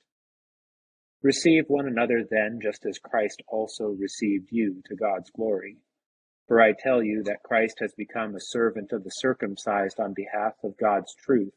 Receive 1.22 1.66
one 1.68 1.88
another 1.88 2.24
then, 2.30 2.60
just 2.62 2.86
as 2.86 2.98
Christ 3.00 3.44
also 3.48 3.86
received 3.86 4.50
you 4.52 4.82
to 4.86 4.96
God's 4.96 5.30
glory. 5.30 5.78
For 6.48 6.62
I 6.62 6.74
tell 6.74 7.04
you 7.04 7.24
that 7.24 7.44
Christ 7.44 7.78
has 7.80 7.94
become 7.94 8.36
a 8.36 8.40
servant 8.42 8.92
of 8.92 9.04
the 9.04 9.10
circumcised 9.10 10.00
on 10.00 10.14
behalf 10.14 10.54
of 10.64 10.78
God's 10.78 11.14
truth 11.16 11.54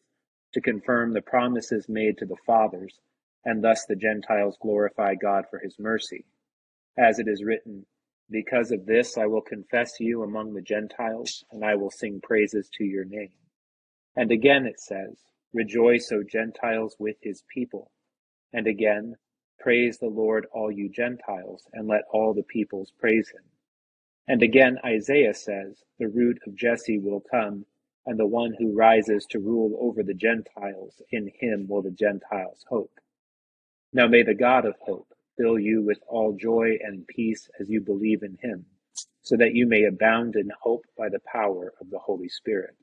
to 0.55 0.61
confirm 0.61 1.13
the 1.13 1.23
promises 1.23 1.89
made 1.89 2.19
to 2.19 2.27
the 2.27 2.37
fathers, 2.47 3.01
and 3.45 3.63
thus 3.63 3.85
the 3.87 3.97
Gentiles 3.97 4.57
glorify 4.61 5.15
God 5.15 5.45
for 5.51 5.59
his 5.59 5.79
mercy. 5.79 6.25
As 6.99 7.19
it 7.19 7.29
is 7.29 7.45
written, 7.45 7.87
Because 8.31 8.71
of 8.73 8.87
this 8.87 9.19
I 9.19 9.27
will 9.27 9.43
confess 9.43 10.01
you 10.01 10.23
among 10.23 10.55
the 10.55 10.63
Gentiles, 10.63 11.45
and 11.51 11.65
I 11.65 11.75
will 11.77 11.91
sing 11.91 12.21
praises 12.21 12.69
to 12.79 12.85
your 12.85 13.05
name. 13.05 13.33
And 14.17 14.33
again 14.33 14.67
it 14.67 14.81
says, 14.81 15.23
Rejoice, 15.53 16.11
O 16.13 16.23
Gentiles, 16.23 16.97
with 16.99 17.17
his 17.23 17.43
people. 17.53 17.91
And 18.53 18.67
again, 18.67 19.17
Praise 19.61 19.99
the 19.99 20.09
Lord, 20.09 20.47
all 20.53 20.71
you 20.71 20.89
Gentiles, 20.89 21.65
and 21.73 21.89
let 21.89 22.05
all 22.13 22.33
the 22.33 22.45
peoples 22.45 22.93
praise 22.99 23.29
him. 23.31 23.45
And 24.29 24.43
again 24.43 24.79
Isaiah 24.85 25.35
says, 25.35 25.83
The 25.99 26.09
root 26.09 26.39
of 26.47 26.55
Jesse 26.55 26.99
will 26.99 27.21
come 27.21 27.67
and 28.09 28.19
the 28.19 28.27
one 28.27 28.55
who 28.59 28.75
rises 28.75 29.27
to 29.27 29.39
rule 29.39 29.77
over 29.79 30.03
the 30.03 30.15
Gentiles, 30.15 31.03
in 31.11 31.31
him 31.39 31.67
will 31.69 31.83
the 31.83 31.91
Gentiles 31.91 32.65
hope. 32.67 32.99
Now 33.93 34.07
may 34.07 34.23
the 34.23 34.33
God 34.33 34.65
of 34.65 34.77
hope 34.81 35.13
fill 35.37 35.59
you 35.59 35.83
with 35.83 35.99
all 36.09 36.33
joy 36.33 36.79
and 36.83 37.07
peace 37.07 37.51
as 37.61 37.69
you 37.69 37.83
believe 37.83 38.23
in 38.23 38.39
him, 38.41 38.65
so 39.21 39.37
that 39.37 39.55
you 39.55 39.67
may 39.67 39.85
abound 39.85 40.37
in 40.37 40.51
hope 40.59 40.87
by 40.97 41.11
the 41.11 41.21
power 41.31 41.75
of 41.83 41.91
the 41.91 41.99
Holy 41.99 42.31
Spirit. 42.31 42.75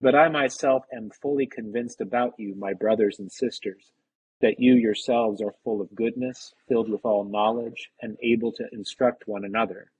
But 0.00 0.16
I 0.16 0.28
myself 0.28 0.82
am 0.92 1.10
fully 1.22 1.46
convinced 1.46 2.00
about 2.00 2.34
you, 2.36 2.56
my 2.56 2.74
brothers 2.74 3.20
and 3.20 3.30
sisters, 3.30 3.92
that 4.40 4.58
you 4.58 4.74
yourselves 4.74 5.40
are 5.40 5.54
full 5.62 5.80
of 5.80 5.94
goodness, 5.94 6.52
filled 6.68 6.90
with 6.90 7.04
all 7.04 7.22
knowledge, 7.22 7.90
and 8.02 8.16
able 8.24 8.50
to 8.54 8.66
instruct 8.72 9.28
one 9.28 9.44
another. 9.44 9.92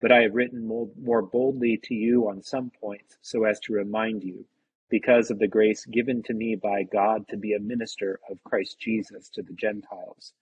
But 0.00 0.12
I 0.12 0.22
have 0.22 0.34
written 0.34 0.66
more 0.66 1.22
boldly 1.22 1.78
to 1.84 1.94
you 1.94 2.28
on 2.28 2.42
some 2.42 2.70
points, 2.80 3.18
so 3.20 3.44
as 3.44 3.60
to 3.60 3.74
remind 3.74 4.24
you, 4.24 4.46
because 4.88 5.30
of 5.30 5.38
the 5.38 5.46
grace 5.46 5.84
given 5.84 6.22
to 6.24 6.34
me 6.34 6.56
by 6.56 6.82
God 6.84 7.28
to 7.28 7.36
be 7.36 7.52
a 7.52 7.60
minister 7.60 8.18
of 8.30 8.42
Christ 8.42 8.80
Jesus 8.80 9.28
to 9.34 9.42
the 9.42 9.52
Gentiles. 9.52 10.32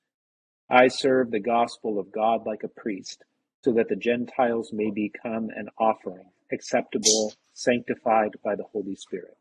I 0.70 0.88
serve 0.88 1.30
the 1.30 1.40
gospel 1.40 1.98
of 1.98 2.12
God 2.12 2.46
like 2.46 2.62
a 2.62 2.68
priest, 2.68 3.24
so 3.64 3.72
that 3.72 3.88
the 3.88 3.96
Gentiles 3.96 4.72
may 4.72 4.90
become 4.90 5.48
an 5.54 5.68
offering, 5.78 6.30
acceptable, 6.52 7.32
sanctified 7.52 8.36
by 8.44 8.54
the 8.54 8.64
Holy 8.72 8.94
Spirit. 8.94 9.36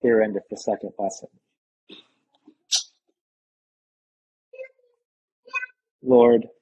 Here 0.00 0.22
endeth 0.22 0.48
the 0.50 0.56
second 0.56 0.92
lesson. 0.98 1.28
Lord, 6.02 6.46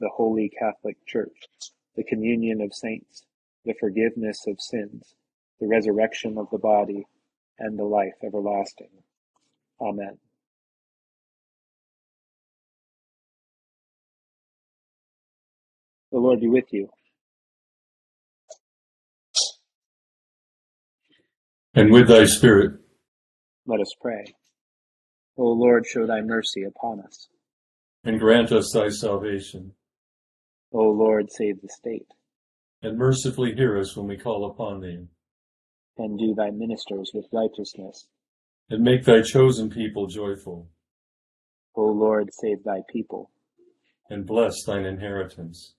the 0.00 0.10
Holy 0.14 0.50
Catholic 0.58 0.96
Church, 1.06 1.48
the 1.96 2.04
communion 2.04 2.60
of 2.60 2.74
saints, 2.74 3.24
the 3.64 3.74
forgiveness 3.78 4.44
of 4.46 4.60
sins, 4.60 5.14
the 5.60 5.66
resurrection 5.66 6.36
of 6.38 6.48
the 6.50 6.58
body, 6.58 7.06
and 7.58 7.78
the 7.78 7.84
life 7.84 8.14
everlasting. 8.24 8.88
Amen. 9.80 10.18
The 16.10 16.18
Lord 16.18 16.40
be 16.40 16.48
with 16.48 16.72
you. 16.72 16.88
And 21.74 21.90
with 21.90 22.08
thy 22.08 22.24
spirit. 22.24 22.78
Let 23.66 23.80
us 23.80 23.92
pray. 24.00 24.24
O 25.36 25.42
Lord, 25.42 25.84
show 25.86 26.06
thy 26.06 26.20
mercy 26.20 26.62
upon 26.62 27.00
us. 27.00 27.28
And 28.04 28.20
grant 28.20 28.52
us 28.52 28.70
thy 28.72 28.90
salvation. 28.90 29.72
O 30.74 30.90
Lord, 30.90 31.30
save 31.30 31.62
the 31.62 31.68
state. 31.68 32.08
And 32.82 32.98
mercifully 32.98 33.54
hear 33.54 33.78
us 33.78 33.96
when 33.96 34.08
we 34.08 34.16
call 34.16 34.50
upon 34.50 34.80
thee. 34.80 35.06
And 35.96 36.18
do 36.18 36.34
thy 36.34 36.50
ministers 36.50 37.12
with 37.14 37.26
righteousness. 37.32 38.08
And 38.68 38.82
make 38.82 39.04
thy 39.04 39.22
chosen 39.22 39.70
people 39.70 40.08
joyful. 40.08 40.68
O 41.76 41.84
Lord, 41.86 42.30
save 42.34 42.64
thy 42.64 42.80
people. 42.90 43.30
And 44.10 44.26
bless 44.26 44.64
thine 44.64 44.84
inheritance. 44.84 45.74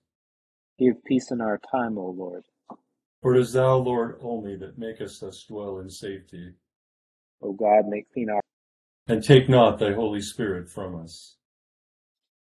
Give 0.78 1.02
peace 1.04 1.30
in 1.30 1.40
our 1.40 1.60
time, 1.70 1.98
O 1.98 2.08
Lord. 2.08 2.44
For 3.20 3.34
it 3.34 3.40
is 3.40 3.52
thou, 3.52 3.76
Lord, 3.76 4.18
only 4.22 4.56
that 4.56 4.78
makest 4.78 5.22
us 5.22 5.44
dwell 5.48 5.80
in 5.80 5.90
safety. 5.90 6.52
O 7.42 7.52
God, 7.52 7.86
make 7.88 8.10
clean 8.12 8.30
our 8.30 8.40
and 9.08 9.22
take 9.22 9.48
not 9.48 9.78
thy 9.78 9.92
Holy 9.92 10.20
Spirit 10.20 10.68
from 10.68 10.96
us. 10.96 11.36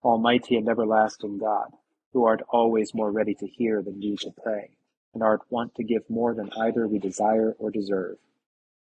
Almighty 0.04 0.56
and 0.56 0.70
everlasting 0.70 1.38
God, 1.40 1.70
who 2.14 2.26
art 2.26 2.42
always 2.50 2.94
more 2.94 3.12
ready 3.12 3.34
to 3.34 3.48
hear 3.48 3.82
than 3.82 4.00
we 4.00 4.16
to 4.18 4.32
pray, 4.32 4.70
and 5.14 5.24
art 5.24 5.42
wont 5.50 5.74
to 5.76 5.84
give 5.84 6.10
more 6.10 6.34
than 6.34 6.50
either 6.58 6.88
we 6.88 7.00
desire 7.00 7.56
or 7.58 7.72
deserve. 7.72 8.18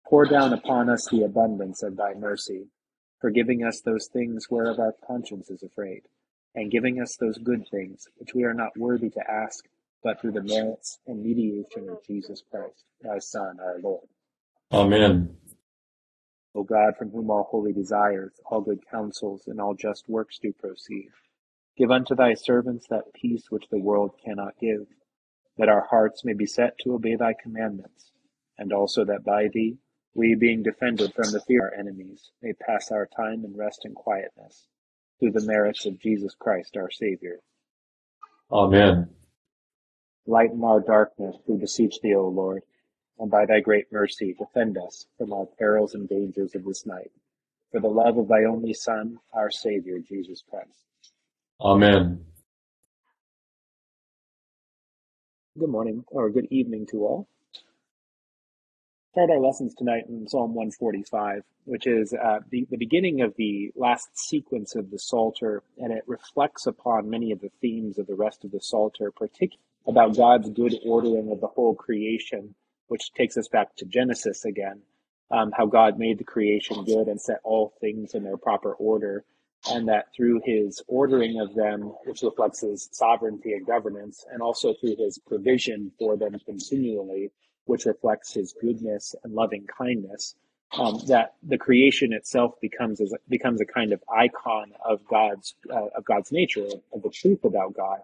Pour 0.07 0.25
down 0.25 0.53
upon 0.53 0.89
us 0.89 1.07
the 1.11 1.23
abundance 1.23 1.83
of 1.83 1.97
thy 1.97 2.15
mercy, 2.15 2.67
forgiving 3.21 3.63
us 3.63 3.81
those 3.81 4.07
things 4.07 4.47
whereof 4.51 4.79
our 4.79 4.95
conscience 5.07 5.51
is 5.51 5.63
afraid, 5.63 6.03
and 6.55 6.71
giving 6.71 7.01
us 7.01 7.17
those 7.17 7.37
good 7.39 7.69
things 7.71 8.09
which 8.17 8.35
we 8.35 8.45
are 8.45 8.55
not 8.55 8.77
worthy 8.77 9.11
to 9.11 9.31
ask, 9.31 9.65
but 10.03 10.21
through 10.21 10.33
the 10.33 10.43
merits 10.43 10.99
and 11.07 11.23
mediation 11.23 11.89
of 11.89 12.05
Jesus 12.07 12.43
Christ, 12.51 12.85
thy 13.03 13.19
Son, 13.19 13.59
our 13.61 13.79
Lord. 13.81 14.07
Amen. 14.73 15.37
O 16.55 16.63
God, 16.63 16.97
from 16.97 17.11
whom 17.11 17.31
all 17.31 17.45
holy 17.51 17.73
desires, 17.73 18.33
all 18.47 18.61
good 18.61 18.81
counsels, 18.91 19.47
and 19.47 19.61
all 19.61 19.75
just 19.75 20.09
works 20.09 20.39
do 20.39 20.53
proceed, 20.53 21.11
give 21.79 21.91
unto 21.93 22.17
thy 22.17 22.35
servants 22.35 22.89
that 22.89 23.15
peace 23.15 23.45
which 23.51 23.69
the 23.71 23.79
world 23.79 24.11
cannot 24.25 24.59
give, 24.61 24.85
that 25.57 25.69
our 25.69 25.87
hearts 25.89 26.25
may 26.25 26.35
be 26.35 26.45
set 26.45 26.77
to 26.79 26.93
obey 26.93 27.15
thy 27.15 27.33
commandments, 27.41 28.11
and 28.59 28.73
also 28.73 29.05
that 29.05 29.25
by 29.25 29.47
thee, 29.53 29.79
we 30.13 30.35
being 30.35 30.65
defended 30.65 31.15
from 31.15 31.31
the 31.31 31.41
fear 31.47 31.69
of 31.69 31.73
our 31.73 31.79
enemies, 31.79 32.33
may 32.43 32.53
pass 32.53 32.91
our 32.91 33.07
time 33.17 33.45
in 33.45 33.57
rest 33.57 33.85
and 33.85 33.95
quietness, 33.95 34.67
through 35.21 35.31
the 35.31 35.47
merits 35.47 35.87
of 35.87 36.01
Jesus 36.01 36.35
Christ 36.35 36.77
our 36.77 36.91
Saviour. 36.91 37.37
Amen. 38.51 39.11
Lighten 40.27 40.65
our 40.65 40.81
darkness, 40.81 41.37
we 41.47 41.57
beseech 41.57 42.01
thee, 42.03 42.15
O 42.15 42.27
Lord, 42.27 42.65
and 43.21 43.31
by 43.31 43.47
thy 43.47 43.61
great 43.61 43.87
mercy 43.93 44.35
defend 44.37 44.77
us 44.77 45.07
from 45.17 45.33
all 45.33 45.55
perils 45.59 45.95
and 45.95 46.09
dangers 46.09 46.57
of 46.57 46.65
this 46.65 46.85
night. 46.87 47.13
For 47.71 47.81
the 47.81 47.89
love 47.89 48.19
of 48.19 48.27
thy 48.27 48.45
only 48.45 48.75
Son, 48.75 49.19
our 49.33 49.51
Saviour, 49.51 49.99
Jesus 50.01 50.43
Christ. 50.49 50.87
Amen. 51.61 52.25
Good 55.59 55.71
morning, 55.71 56.05
or 56.07 56.31
good 56.31 56.47
evening 56.53 56.87
to 56.93 56.99
all. 56.99 57.29
Start 59.11 59.31
our 59.31 59.41
lessons 59.41 59.75
tonight 59.75 60.05
in 60.09 60.29
Psalm 60.29 60.55
145, 60.55 61.43
which 61.65 61.89
is 61.89 62.15
uh, 62.15 62.39
the, 62.51 62.69
the 62.71 62.77
beginning 62.77 63.23
of 63.23 63.35
the 63.37 63.73
last 63.75 64.17
sequence 64.17 64.77
of 64.77 64.93
the 64.93 65.01
Psalter, 65.01 65.65
and 65.79 65.93
it 65.93 66.05
reflects 66.07 66.69
upon 66.69 67.11
many 67.11 67.33
of 67.33 67.41
the 67.41 67.51
themes 67.61 67.99
of 67.99 68.07
the 68.07 68.15
rest 68.15 68.45
of 68.45 68.53
the 68.53 68.61
Psalter, 68.61 69.11
particularly 69.11 69.59
about 69.89 70.17
God's 70.17 70.51
good 70.51 70.77
ordering 70.87 71.33
of 71.33 71.41
the 71.41 71.49
whole 71.49 71.75
creation, 71.75 72.55
which 72.87 73.13
takes 73.15 73.37
us 73.37 73.49
back 73.49 73.75
to 73.79 73.85
Genesis 73.85 74.45
again, 74.45 74.81
um, 75.33 75.51
how 75.57 75.67
God 75.67 75.99
made 75.99 76.19
the 76.19 76.25
creation 76.25 76.85
good 76.85 77.09
and 77.09 77.21
set 77.21 77.41
all 77.43 77.73
things 77.81 78.15
in 78.15 78.23
their 78.23 78.37
proper 78.37 78.75
order, 78.75 79.25
and 79.71 79.89
that 79.89 80.15
through 80.15 80.41
his 80.45 80.83
ordering 80.87 81.41
of 81.41 81.55
them, 81.55 81.93
which 82.05 82.23
reflects 82.23 82.61
his 82.61 82.89
sovereignty 82.93 83.53
and 83.53 83.67
governance, 83.67 84.25
and 84.33 84.41
also 84.41 84.75
through 84.75 84.97
his 84.97 85.19
provision 85.19 85.91
for 85.99 86.17
them 86.17 86.37
continually, 86.45 87.31
which 87.65 87.85
reflects 87.85 88.33
his 88.33 88.55
goodness 88.61 89.15
and 89.25 89.35
loving 89.35 89.67
kindness, 89.67 90.37
um, 90.79 91.01
that 91.07 91.35
the 91.43 91.59
creation 91.59 92.13
itself 92.13 92.55
becomes 92.61 93.01
as, 93.01 93.13
becomes 93.29 93.61
a 93.61 93.65
kind 93.65 93.93
of 93.93 94.03
icon 94.15 94.73
of 94.85 95.05
God's 95.07 95.55
uh, 95.71 95.89
of 95.97 96.05
God's 96.05 96.31
nature, 96.31 96.67
of 96.93 97.03
the 97.03 97.11
truth 97.11 97.45
about 97.45 97.75
God. 97.75 98.01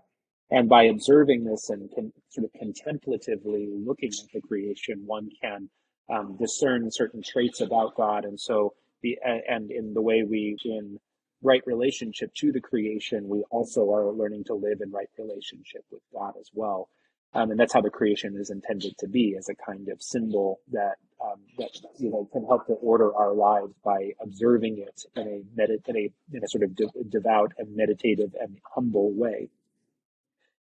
And 0.51 0.69
by 0.69 0.85
observing 0.85 1.45
this 1.45 1.71
and 1.71 1.90
con- 1.95 2.12
sort 2.29 2.45
of 2.45 2.53
contemplatively 2.59 3.69
looking 3.71 4.11
at 4.11 4.33
the 4.33 4.40
creation, 4.40 5.03
one 5.07 5.31
can 5.40 5.69
um, 6.11 6.37
discern 6.38 6.90
certain 6.90 7.23
traits 7.23 7.61
about 7.61 7.97
God. 7.97 8.25
And 8.25 8.38
so, 8.38 8.75
the 9.03 9.19
and 9.25 9.71
in 9.71 9.95
the 9.95 10.03
way 10.03 10.23
we 10.23 10.57
in 10.64 10.99
right 11.44 11.62
relationship 11.66 12.35
to 12.35 12.50
the 12.50 12.61
creation, 12.61 13.28
we 13.28 13.44
also 13.50 13.92
are 13.92 14.11
learning 14.11 14.44
to 14.44 14.54
live 14.54 14.80
in 14.80 14.90
right 14.90 15.09
relationship 15.18 15.85
with 15.92 16.00
God 16.12 16.35
as 16.40 16.50
well. 16.54 16.88
Um, 17.35 17.50
and 17.50 17.61
that's 17.61 17.72
how 17.72 17.80
the 17.80 17.90
creation 17.90 18.37
is 18.37 18.50
intended 18.50 18.96
to 18.98 19.09
be, 19.09 19.37
as 19.37 19.48
a 19.48 19.54
kind 19.54 19.88
of 19.88 20.00
symbol 20.00 20.61
that 20.72 20.96
um, 21.20 21.40
that 21.59 21.70
you 21.98 22.11
know 22.11 22.28
can 22.33 22.44
help 22.44 22.66
to 22.66 22.74
order 22.74 23.14
our 23.14 23.33
lives 23.35 23.72
by 23.85 24.12
observing 24.20 24.78
it 24.78 25.04
in 25.16 25.44
a 25.59 25.90
in 25.90 25.96
a 25.96 26.11
in 26.33 26.44
a 26.44 26.48
sort 26.48 26.62
of 26.62 26.74
de- 26.76 27.04
devout 27.09 27.52
and 27.59 27.74
meditative 27.74 28.35
and 28.40 28.59
humble 28.74 29.12
way. 29.12 29.48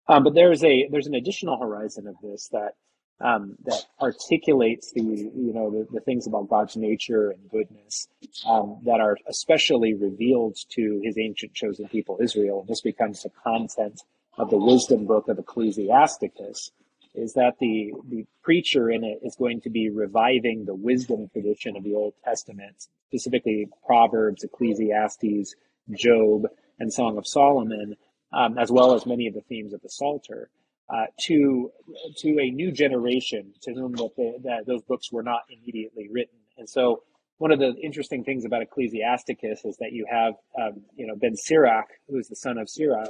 Um, 0.07 0.23
but 0.23 0.33
there's 0.33 0.63
a 0.63 0.87
there's 0.91 1.07
an 1.07 1.15
additional 1.15 1.57
horizon 1.59 2.07
of 2.07 2.15
this 2.21 2.49
that 2.49 2.73
um, 3.21 3.55
that 3.65 3.85
articulates 4.01 4.91
the 4.93 5.01
you 5.01 5.53
know 5.53 5.69
the, 5.69 5.87
the, 5.91 5.99
things 6.01 6.25
about 6.25 6.49
God's 6.49 6.77
nature 6.77 7.31
and 7.31 7.49
goodness 7.49 8.07
um, 8.47 8.79
that 8.85 9.01
are 9.01 9.17
especially 9.27 9.93
revealed 9.93 10.57
to 10.71 11.01
His 11.03 11.17
ancient 11.17 11.53
chosen 11.53 11.87
people 11.87 12.17
Israel, 12.21 12.61
and 12.61 12.69
this 12.69 12.81
becomes 12.81 13.23
the 13.23 13.31
content 13.43 14.01
of 14.37 14.49
the 14.49 14.57
wisdom 14.57 15.05
book 15.05 15.27
of 15.27 15.37
Ecclesiasticus. 15.37 16.71
Is 17.15 17.33
that 17.33 17.55
the 17.59 17.91
the 18.09 18.25
preacher 18.43 18.89
in 18.89 19.03
it 19.03 19.19
is 19.23 19.35
going 19.35 19.61
to 19.61 19.69
be 19.69 19.89
reviving 19.89 20.65
the 20.65 20.75
wisdom 20.75 21.27
tradition 21.33 21.75
of 21.75 21.83
the 21.83 21.95
Old 21.95 22.13
Testament, 22.23 22.87
specifically 23.07 23.67
Proverbs, 23.85 24.43
Ecclesiastes, 24.43 25.55
Job, 25.91 26.45
and 26.79 26.93
Song 26.93 27.17
of 27.17 27.27
Solomon, 27.27 27.95
um, 28.31 28.57
as 28.57 28.71
well 28.71 28.93
as 28.93 29.05
many 29.05 29.27
of 29.27 29.33
the 29.33 29.41
themes 29.41 29.73
of 29.73 29.81
the 29.81 29.89
Psalter, 29.89 30.49
uh, 30.89 31.05
to 31.19 31.71
to 32.17 32.39
a 32.39 32.49
new 32.49 32.71
generation 32.71 33.53
to 33.61 33.73
whom 33.73 33.93
that, 33.93 34.09
the, 34.17 34.33
that 34.43 34.65
those 34.65 34.81
books 34.83 35.11
were 35.11 35.23
not 35.23 35.41
immediately 35.49 36.09
written. 36.11 36.37
And 36.57 36.67
so, 36.67 37.03
one 37.37 37.51
of 37.51 37.59
the 37.59 37.75
interesting 37.81 38.23
things 38.23 38.45
about 38.45 38.61
Ecclesiasticus 38.61 39.65
is 39.65 39.77
that 39.77 39.91
you 39.91 40.05
have 40.09 40.33
um, 40.59 40.81
you 40.95 41.07
know 41.07 41.15
Ben 41.15 41.35
Sirach, 41.35 41.87
who 42.07 42.17
is 42.17 42.27
the 42.27 42.35
son 42.35 42.57
of 42.57 42.69
Sirach, 42.69 43.09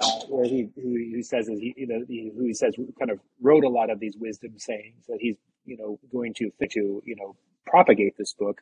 uh, 0.00 0.20
where 0.28 0.46
he 0.46 0.68
who, 0.76 0.96
who 1.14 1.22
says 1.22 1.48
is 1.48 1.60
he, 1.60 1.74
you 1.76 1.86
know, 1.86 2.04
he, 2.08 2.32
who 2.34 2.46
he 2.46 2.54
says 2.54 2.74
kind 2.98 3.10
of 3.10 3.20
wrote 3.40 3.64
a 3.64 3.68
lot 3.68 3.90
of 3.90 4.00
these 4.00 4.16
wisdom 4.18 4.52
sayings 4.58 5.04
that 5.08 5.18
he's 5.20 5.36
you 5.64 5.76
know 5.76 5.98
going 6.12 6.34
to 6.34 6.50
to 6.70 7.02
you 7.04 7.16
know 7.16 7.36
propagate 7.66 8.16
this 8.18 8.32
book. 8.32 8.60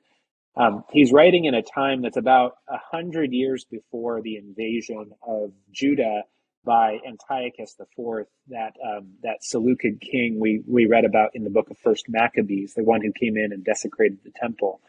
Um, 0.56 0.82
he's 0.90 1.12
writing 1.12 1.44
in 1.44 1.54
a 1.54 1.62
time 1.62 2.02
that's 2.02 2.16
about 2.16 2.54
a 2.68 2.78
hundred 2.90 3.32
years 3.32 3.64
before 3.64 4.20
the 4.20 4.36
invasion 4.36 5.12
of 5.22 5.52
Judah 5.70 6.22
by 6.64 6.98
Antiochus 7.06 7.76
IV, 7.80 8.26
that 8.48 8.74
um, 8.84 9.14
that 9.22 9.38
Seleucid 9.42 10.00
king 10.00 10.38
we 10.40 10.62
we 10.66 10.86
read 10.86 11.04
about 11.04 11.30
in 11.34 11.44
the 11.44 11.50
book 11.50 11.70
of 11.70 11.78
First 11.78 12.06
Maccabees, 12.08 12.74
the 12.74 12.84
one 12.84 13.00
who 13.00 13.12
came 13.12 13.36
in 13.36 13.52
and 13.52 13.64
desecrated 13.64 14.18
the 14.24 14.32
temple. 14.40 14.80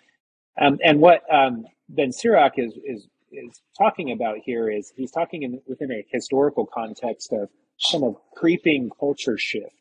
Um, 0.60 0.80
and 0.84 1.00
what 1.00 1.22
um, 1.34 1.66
Ben 1.88 2.12
Sirach 2.12 2.54
is 2.58 2.74
is 2.84 3.08
is 3.32 3.62
talking 3.78 4.12
about 4.12 4.38
here 4.44 4.70
is 4.70 4.92
he's 4.96 5.12
talking 5.12 5.44
in, 5.44 5.62
within 5.68 5.92
a 5.92 6.06
historical 6.10 6.66
context 6.66 7.32
of 7.32 7.50
some 7.78 8.04
of 8.04 8.16
creeping 8.36 8.90
culture 9.00 9.38
shift 9.38 9.74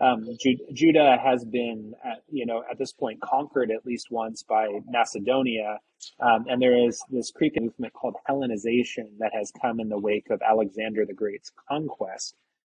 um, 0.00 0.26
Ju- 0.38 0.66
Judah 0.72 1.16
has 1.22 1.44
been, 1.44 1.94
at, 2.04 2.22
you 2.30 2.44
know, 2.44 2.62
at 2.70 2.78
this 2.78 2.92
point 2.92 3.20
conquered 3.20 3.70
at 3.70 3.86
least 3.86 4.08
once 4.10 4.42
by 4.42 4.68
Macedonia, 4.88 5.78
um, 6.20 6.44
and 6.48 6.60
there 6.60 6.76
is 6.76 7.02
this 7.10 7.30
creeping 7.30 7.64
movement 7.64 7.94
called 7.94 8.16
Hellenization 8.28 9.18
that 9.18 9.32
has 9.32 9.50
come 9.62 9.80
in 9.80 9.88
the 9.88 9.98
wake 9.98 10.28
of 10.30 10.42
Alexander 10.42 11.06
the 11.06 11.14
Great's 11.14 11.50
conquest. 11.68 12.34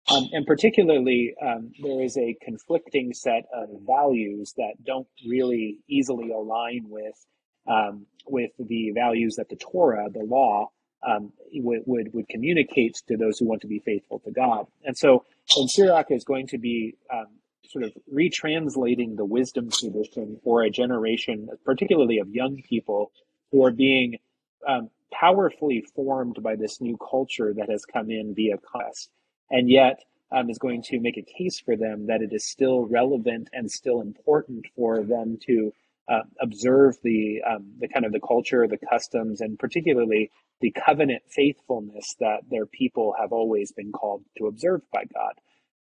Um, 0.08 0.28
and 0.32 0.46
particularly, 0.46 1.34
um, 1.44 1.72
there 1.82 2.02
is 2.02 2.16
a 2.16 2.36
conflicting 2.40 3.12
set 3.12 3.44
of 3.52 3.68
values 3.86 4.54
that 4.56 4.74
don't 4.84 5.08
really 5.26 5.78
easily 5.88 6.30
align 6.30 6.84
with 6.88 7.26
um, 7.66 8.06
with 8.28 8.52
the 8.58 8.92
values 8.94 9.36
that 9.36 9.48
the 9.48 9.56
Torah, 9.56 10.08
the 10.12 10.20
law, 10.20 10.70
um, 11.02 11.32
would, 11.54 11.82
would 11.86 12.12
would 12.12 12.28
communicate 12.28 13.00
to 13.08 13.16
those 13.16 13.38
who 13.38 13.46
want 13.46 13.60
to 13.62 13.66
be 13.66 13.78
faithful 13.78 14.18
to 14.20 14.30
God. 14.30 14.66
And 14.84 14.96
so 14.96 15.24
and 15.56 15.70
Sirach 15.70 16.10
is 16.10 16.24
going 16.24 16.48
to 16.48 16.58
be 16.58 16.96
um, 17.12 17.26
sort 17.68 17.84
of 17.84 17.92
retranslating 18.12 19.16
the 19.16 19.24
wisdom 19.24 19.70
tradition 19.70 20.40
for 20.44 20.62
a 20.62 20.70
generation, 20.70 21.48
particularly 21.64 22.18
of 22.18 22.28
young 22.28 22.62
people 22.62 23.12
who 23.52 23.64
are 23.64 23.70
being 23.70 24.18
um, 24.66 24.90
powerfully 25.12 25.84
formed 25.94 26.42
by 26.42 26.56
this 26.56 26.80
new 26.80 26.96
culture 26.96 27.54
that 27.54 27.70
has 27.70 27.84
come 27.84 28.10
in 28.10 28.34
via 28.34 28.58
quest, 28.58 29.10
and 29.50 29.70
yet 29.70 30.02
um, 30.32 30.50
is 30.50 30.58
going 30.58 30.82
to 30.82 31.00
make 31.00 31.16
a 31.16 31.22
case 31.22 31.60
for 31.60 31.76
them 31.76 32.06
that 32.06 32.22
it 32.22 32.32
is 32.32 32.44
still 32.44 32.86
relevant 32.86 33.48
and 33.52 33.70
still 33.70 34.00
important 34.00 34.66
for 34.74 35.02
them 35.02 35.38
to 35.46 35.72
uh, 36.08 36.22
observe 36.40 36.96
the 37.02 37.42
um, 37.48 37.72
the 37.78 37.88
kind 37.88 38.04
of 38.04 38.12
the 38.12 38.20
culture, 38.20 38.66
the 38.68 38.78
customs, 38.78 39.40
and 39.40 39.58
particularly 39.58 40.30
the 40.60 40.70
covenant 40.70 41.22
faithfulness 41.28 42.14
that 42.20 42.40
their 42.50 42.66
people 42.66 43.14
have 43.18 43.32
always 43.32 43.72
been 43.72 43.92
called 43.92 44.22
to 44.38 44.46
observe 44.46 44.82
by 44.92 45.04
God, 45.12 45.32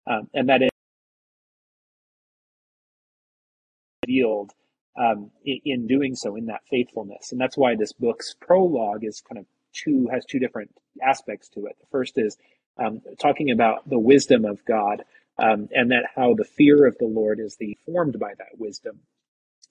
um, 0.07 0.29
and 0.33 0.49
that 0.49 0.61
is 0.61 0.69
revealed 4.05 4.51
um, 4.99 5.31
in, 5.43 5.59
in 5.65 5.87
doing 5.87 6.15
so 6.15 6.35
in 6.35 6.45
that 6.47 6.61
faithfulness, 6.69 7.31
and 7.31 7.41
that's 7.41 7.57
why 7.57 7.75
this 7.75 7.93
book's 7.93 8.35
prologue 8.39 9.03
is 9.03 9.21
kind 9.27 9.39
of 9.39 9.45
two 9.73 10.07
has 10.11 10.25
two 10.25 10.39
different 10.39 10.71
aspects 11.01 11.49
to 11.49 11.65
it. 11.65 11.77
The 11.79 11.87
first 11.91 12.17
is 12.17 12.37
um, 12.77 13.01
talking 13.19 13.51
about 13.51 13.89
the 13.89 13.99
wisdom 13.99 14.45
of 14.45 14.63
God, 14.65 15.03
um, 15.39 15.69
and 15.71 15.91
that 15.91 16.05
how 16.15 16.35
the 16.35 16.45
fear 16.45 16.85
of 16.85 16.97
the 16.99 17.05
Lord 17.05 17.39
is 17.39 17.55
the 17.55 17.77
formed 17.85 18.19
by 18.19 18.33
that 18.37 18.59
wisdom. 18.59 18.99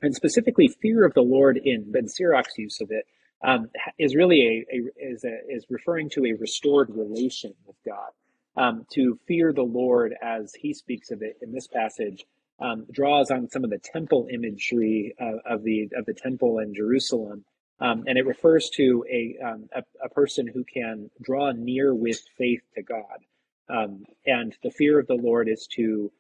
And 0.03 0.15
specifically 0.15 0.69
fear 0.69 1.05
of 1.05 1.15
the 1.15 1.23
Lord 1.23 1.59
in 1.63 1.91
Ben 1.91 2.09
Sirach's 2.09 2.57
use 2.57 2.81
of 2.81 2.91
it 2.91 3.07
um, 3.43 3.71
is 3.99 4.15
really 4.15 4.67
a, 4.71 4.77
a, 4.77 5.13
is 5.13 5.25
a, 5.25 5.39
is 5.49 5.67
referring 5.71 6.11
to 6.11 6.25
a 6.27 6.33
restored 6.35 6.91
relation 6.91 7.55
with 7.67 7.77
God. 7.87 8.11
Um, 8.57 8.85
to 8.93 9.19
fear 9.29 9.53
the 9.53 9.63
Lord, 9.63 10.15
as 10.21 10.53
he 10.55 10.75
speaks 10.75 11.11
of 11.11 11.23
it 11.23 11.39
in 11.41 11.53
this 11.53 11.69
passage, 11.69 12.25
um, 12.59 12.85
draws 12.91 13.31
on 13.31 13.49
some 13.49 13.65
of 13.65 13.71
the 13.71 13.79
temple 13.79 14.27
imagery 14.31 15.15
of 15.19 15.63
the 15.63 15.89
of 15.97 16.05
the 16.05 16.13
temple 16.13 16.59
in 16.59 16.75
Jerusalem, 16.75 17.45
um, 17.79 18.05
and 18.07 18.19
it 18.19 18.27
refers 18.27 18.69
to 18.71 19.05
a, 19.11 19.39
um, 19.43 19.69
a, 19.73 19.83
a 20.05 20.09
person 20.11 20.47
who 20.47 20.65
can 20.65 21.11
draw 21.23 21.53
near 21.53 21.95
with 21.95 22.21
faith 22.37 22.61
to 22.75 22.83
God. 22.83 23.25
Um, 23.69 24.05
and 24.27 24.55
the 24.63 24.73
fear 24.73 24.99
of 24.99 25.07
the 25.07 25.15
Lord 25.15 25.49
is 25.49 25.67
to 25.77 26.11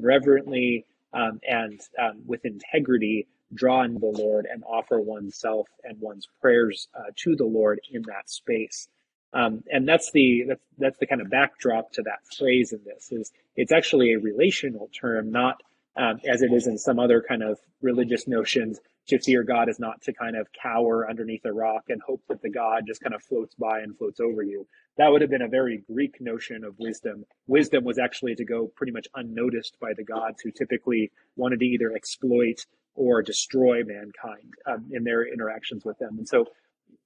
reverently 0.00 0.86
and 1.14 1.80
with 2.26 2.44
integrity 2.44 3.26
draw 3.52 3.82
in 3.82 3.94
the 3.94 4.06
Lord 4.06 4.46
and 4.50 4.64
offer 4.64 5.00
oneself 5.00 5.68
and 5.84 6.00
one's 6.00 6.28
prayers 6.40 6.88
uh, 6.94 7.10
to 7.16 7.36
the 7.36 7.44
Lord 7.44 7.80
in 7.90 8.02
that 8.02 8.28
space. 8.28 8.88
Um, 9.32 9.64
and 9.70 9.88
that's 9.88 10.12
the 10.12 10.44
that's, 10.48 10.64
that's 10.78 10.98
the 10.98 11.06
kind 11.06 11.20
of 11.20 11.28
backdrop 11.28 11.92
to 11.92 12.02
that 12.02 12.20
phrase 12.38 12.72
in 12.72 12.80
this 12.84 13.10
is 13.10 13.32
it's 13.56 13.72
actually 13.72 14.12
a 14.12 14.18
relational 14.18 14.88
term, 14.98 15.32
not 15.32 15.60
um, 15.96 16.20
as 16.28 16.42
it 16.42 16.52
is 16.52 16.66
in 16.66 16.78
some 16.78 16.98
other 16.98 17.24
kind 17.26 17.42
of 17.42 17.58
religious 17.82 18.26
notions. 18.26 18.80
To 19.08 19.18
fear 19.18 19.42
God 19.42 19.68
is 19.68 19.78
not 19.78 20.00
to 20.02 20.14
kind 20.14 20.34
of 20.34 20.48
cower 20.52 21.08
underneath 21.08 21.44
a 21.44 21.52
rock 21.52 21.84
and 21.88 22.00
hope 22.00 22.22
that 22.28 22.40
the 22.40 22.50
God 22.50 22.84
just 22.86 23.02
kind 23.02 23.14
of 23.14 23.22
floats 23.22 23.54
by 23.54 23.80
and 23.80 23.96
floats 23.96 24.18
over 24.18 24.42
you. 24.42 24.66
That 24.96 25.12
would 25.12 25.20
have 25.20 25.30
been 25.30 25.42
a 25.42 25.48
very 25.48 25.84
Greek 25.86 26.20
notion 26.20 26.64
of 26.64 26.78
wisdom. 26.78 27.24
Wisdom 27.46 27.84
was 27.84 27.98
actually 27.98 28.34
to 28.36 28.44
go 28.44 28.68
pretty 28.74 28.92
much 28.92 29.06
unnoticed 29.14 29.76
by 29.78 29.92
the 29.94 30.04
gods 30.04 30.40
who 30.42 30.50
typically 30.50 31.10
wanted 31.36 31.60
to 31.60 31.66
either 31.66 31.94
exploit 31.94 32.64
or 32.94 33.20
destroy 33.20 33.82
mankind 33.84 34.54
um, 34.66 34.86
in 34.90 35.04
their 35.04 35.30
interactions 35.30 35.84
with 35.84 35.98
them. 35.98 36.16
And 36.16 36.26
so, 36.26 36.46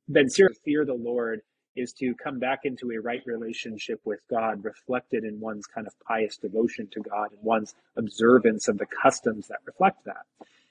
then 0.08 0.28
fear 0.30 0.84
the 0.84 0.94
Lord 0.94 1.42
is 1.78 1.92
to 1.94 2.14
come 2.14 2.38
back 2.38 2.60
into 2.64 2.90
a 2.90 3.00
right 3.00 3.22
relationship 3.26 4.00
with 4.04 4.20
God, 4.28 4.64
reflected 4.64 5.24
in 5.24 5.40
one's 5.40 5.66
kind 5.66 5.86
of 5.86 5.94
pious 6.00 6.36
devotion 6.36 6.88
to 6.92 7.00
God 7.00 7.32
and 7.32 7.42
one's 7.42 7.74
observance 7.96 8.68
of 8.68 8.78
the 8.78 8.86
customs 8.86 9.48
that 9.48 9.58
reflect 9.64 10.04
that. 10.04 10.26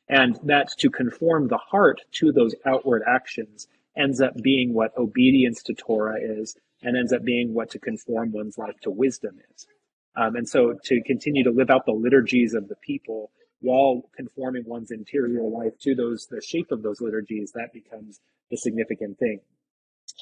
And 0.10 0.39
that 0.43 0.70
to 0.80 0.89
conform 0.89 1.48
the 1.48 1.58
heart 1.58 2.02
to 2.13 2.32
those 2.32 2.56
outward 2.65 3.04
actions 3.08 3.67
ends 3.98 4.22
up 4.22 4.36
being 4.41 4.74
what 4.74 4.98
obedience 4.98 5.63
to 5.63 5.74
Torah 5.74 6.20
is, 6.22 6.56
and 6.82 6.96
ends 6.96 7.12
up 7.12 7.24
being 7.24 7.54
what 7.54 7.72
to 7.72 7.80
conform 7.80 8.32
one's 8.32 8.58
life 8.58 8.80
to 8.82 8.91
wisdom 8.91 9.39
is. 9.54 9.67
Um, 10.15 10.36
and 10.36 10.48
so 10.48 10.76
to 10.86 11.02
continue 11.04 11.43
to 11.43 11.52
live 11.52 11.70
out 11.70 11.86
the 11.86 11.91
liturgies 11.91 12.54
of 12.54 12.67
the 12.67 12.76
people 12.76 13.32
while 13.62 14.04
conforming 14.15 14.63
one's 14.65 14.91
interior 14.91 15.41
life 15.43 15.78
to 15.80 15.96
those 15.96 16.28
the 16.30 16.41
shape 16.41 16.72
of 16.72 16.84
those 16.84 17.02
liturgies, 17.02 17.52
that 17.54 17.74
becomes 17.74 18.20
the 18.52 18.58
significant 18.58 19.17
thing. 19.17 19.39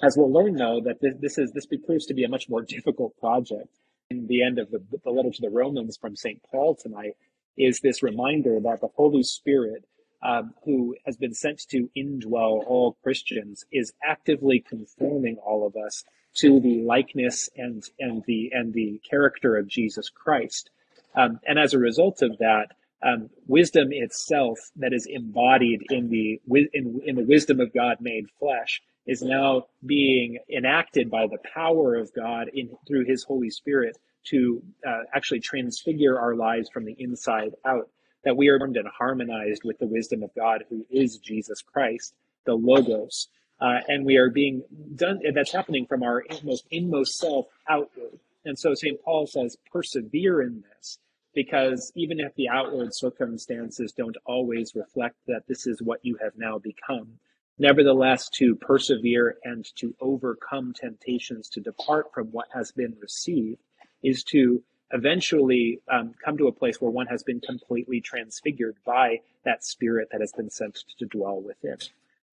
As 0.04 0.18
we'll 0.18 0.32
learn, 0.32 0.56
though, 0.56 0.82
that 0.82 1.00
this, 1.00 1.16
this 1.20 1.38
is 1.38 1.52
this 1.54 1.66
proves 1.66 2.06
to 2.08 2.14
be 2.14 2.26
a 2.26 2.30
much 2.30 2.50
more 2.50 2.62
difficult 2.68 3.18
project. 3.18 3.70
In 4.10 4.28
the 4.28 4.44
end 4.44 4.60
of 4.60 4.70
the, 4.70 4.84
the 5.04 5.10
letter 5.10 5.32
to 5.32 5.42
the 5.42 5.50
Romans 5.50 5.98
from 5.98 6.16
St. 6.16 6.42
Paul 6.52 6.76
tonight 6.76 7.16
is 7.58 7.80
this 7.80 8.04
reminder 8.04 8.60
that 8.60 8.82
the 8.82 8.90
Holy 8.96 9.24
Spirit, 9.24 9.86
um, 10.22 10.54
who 10.64 10.96
has 11.06 11.18
been 11.18 11.34
sent 11.34 11.60
to 11.70 11.90
indwell 11.98 12.64
all 12.68 12.98
Christians, 13.02 13.64
is 13.72 13.94
actively 14.04 14.60
conforming 14.60 15.38
all 15.38 15.66
of 15.66 15.76
us 15.76 16.04
to 16.36 16.60
the 16.60 16.84
likeness 16.84 17.50
and 17.56 17.84
and 17.98 18.22
the 18.28 18.52
and 18.54 18.74
the 18.74 19.00
character 19.10 19.56
of 19.56 19.68
Jesus 19.68 20.10
Christ. 20.10 20.70
Um, 21.16 21.40
and 21.48 21.58
as 21.58 21.74
a 21.74 21.80
result 21.80 22.22
of 22.22 22.38
that, 22.40 22.74
um, 23.02 23.30
wisdom 23.48 23.88
itself 23.92 24.60
that 24.76 24.92
is 24.92 25.08
embodied 25.10 25.84
in 25.90 26.10
the 26.10 26.42
in, 26.74 27.02
in 27.06 27.16
the 27.16 27.24
wisdom 27.24 27.62
of 27.62 27.74
God 27.74 27.98
made 28.02 28.26
flesh 28.40 28.82
is 29.06 29.22
now 29.22 29.68
being 29.86 30.40
enacted 30.50 31.10
by 31.10 31.28
the 31.28 31.38
power 31.54 31.96
of 31.96 32.14
God 32.14 32.50
in 32.54 32.70
through 32.88 33.06
His 33.06 33.24
Holy 33.24 33.50
Spirit 33.50 33.98
to 34.30 34.62
uh, 34.88 35.04
actually 35.14 35.40
transfigure 35.40 36.20
our 36.20 36.36
lives 36.36 36.70
from 36.70 36.86
the 36.86 36.96
inside 36.98 37.54
out. 37.66 37.90
That 38.24 38.38
we 38.38 38.48
are 38.50 38.58
formed 38.58 38.78
and 38.78 38.88
harmonized 38.88 39.62
with 39.64 39.78
the 39.78 39.86
wisdom 39.86 40.24
of 40.24 40.34
God, 40.36 40.64
who 40.70 40.84
is 40.90 41.20
Jesus 41.20 41.62
Christ, 41.62 42.16
the 42.46 42.56
Logos, 42.56 43.28
uh, 43.62 43.80
and 43.88 44.04
we 44.06 44.18
are 44.18 44.30
being 44.30 44.64
done. 44.96 45.20
That's 45.34 45.54
happening 45.54 45.86
from 45.86 46.02
our 46.02 46.24
most 46.44 46.66
inmost 46.72 47.20
self 47.20 47.46
outward. 47.70 48.20
And 48.44 48.58
so 48.58 48.74
St. 48.74 49.02
Paul 49.04 49.28
says, 49.28 49.58
persevere 49.72 50.42
in 50.42 50.64
this 50.78 51.00
because 51.34 51.92
even 51.96 52.20
if 52.20 52.34
the 52.36 52.50
outward 52.50 52.90
circumstances 52.94 53.92
don't 53.92 54.16
always 54.26 54.74
reflect 54.74 55.16
that 55.28 55.44
this 55.48 55.68
is 55.68 55.82
what 55.82 56.00
you 56.04 56.18
have 56.22 56.34
now 56.38 56.58
become, 56.58 57.20
nevertheless, 57.58 58.30
to 58.30 58.56
persevere 58.56 59.38
and 59.44 59.66
to 59.76 59.96
overcome 60.02 60.74
temptations 60.74 61.50
to 61.50 61.62
depart 61.62 62.14
from 62.14 62.28
what 62.28 62.48
has 62.54 62.72
been 62.72 62.96
received 63.02 63.60
is 64.04 64.24
to 64.24 64.62
eventually 64.92 65.82
um, 65.92 66.14
come 66.24 66.38
to 66.38 66.48
a 66.48 66.52
place 66.52 66.80
where 66.80 66.92
one 66.92 67.08
has 67.08 67.24
been 67.24 67.40
completely 67.40 68.02
transfigured 68.02 68.76
by 68.86 69.20
that 69.44 69.64
spirit 69.64 70.10
that 70.12 70.22
has 70.22 70.32
been 70.34 70.50
sent 70.50 70.84
to 70.98 71.06
dwell 71.06 71.42
within. 71.42 71.78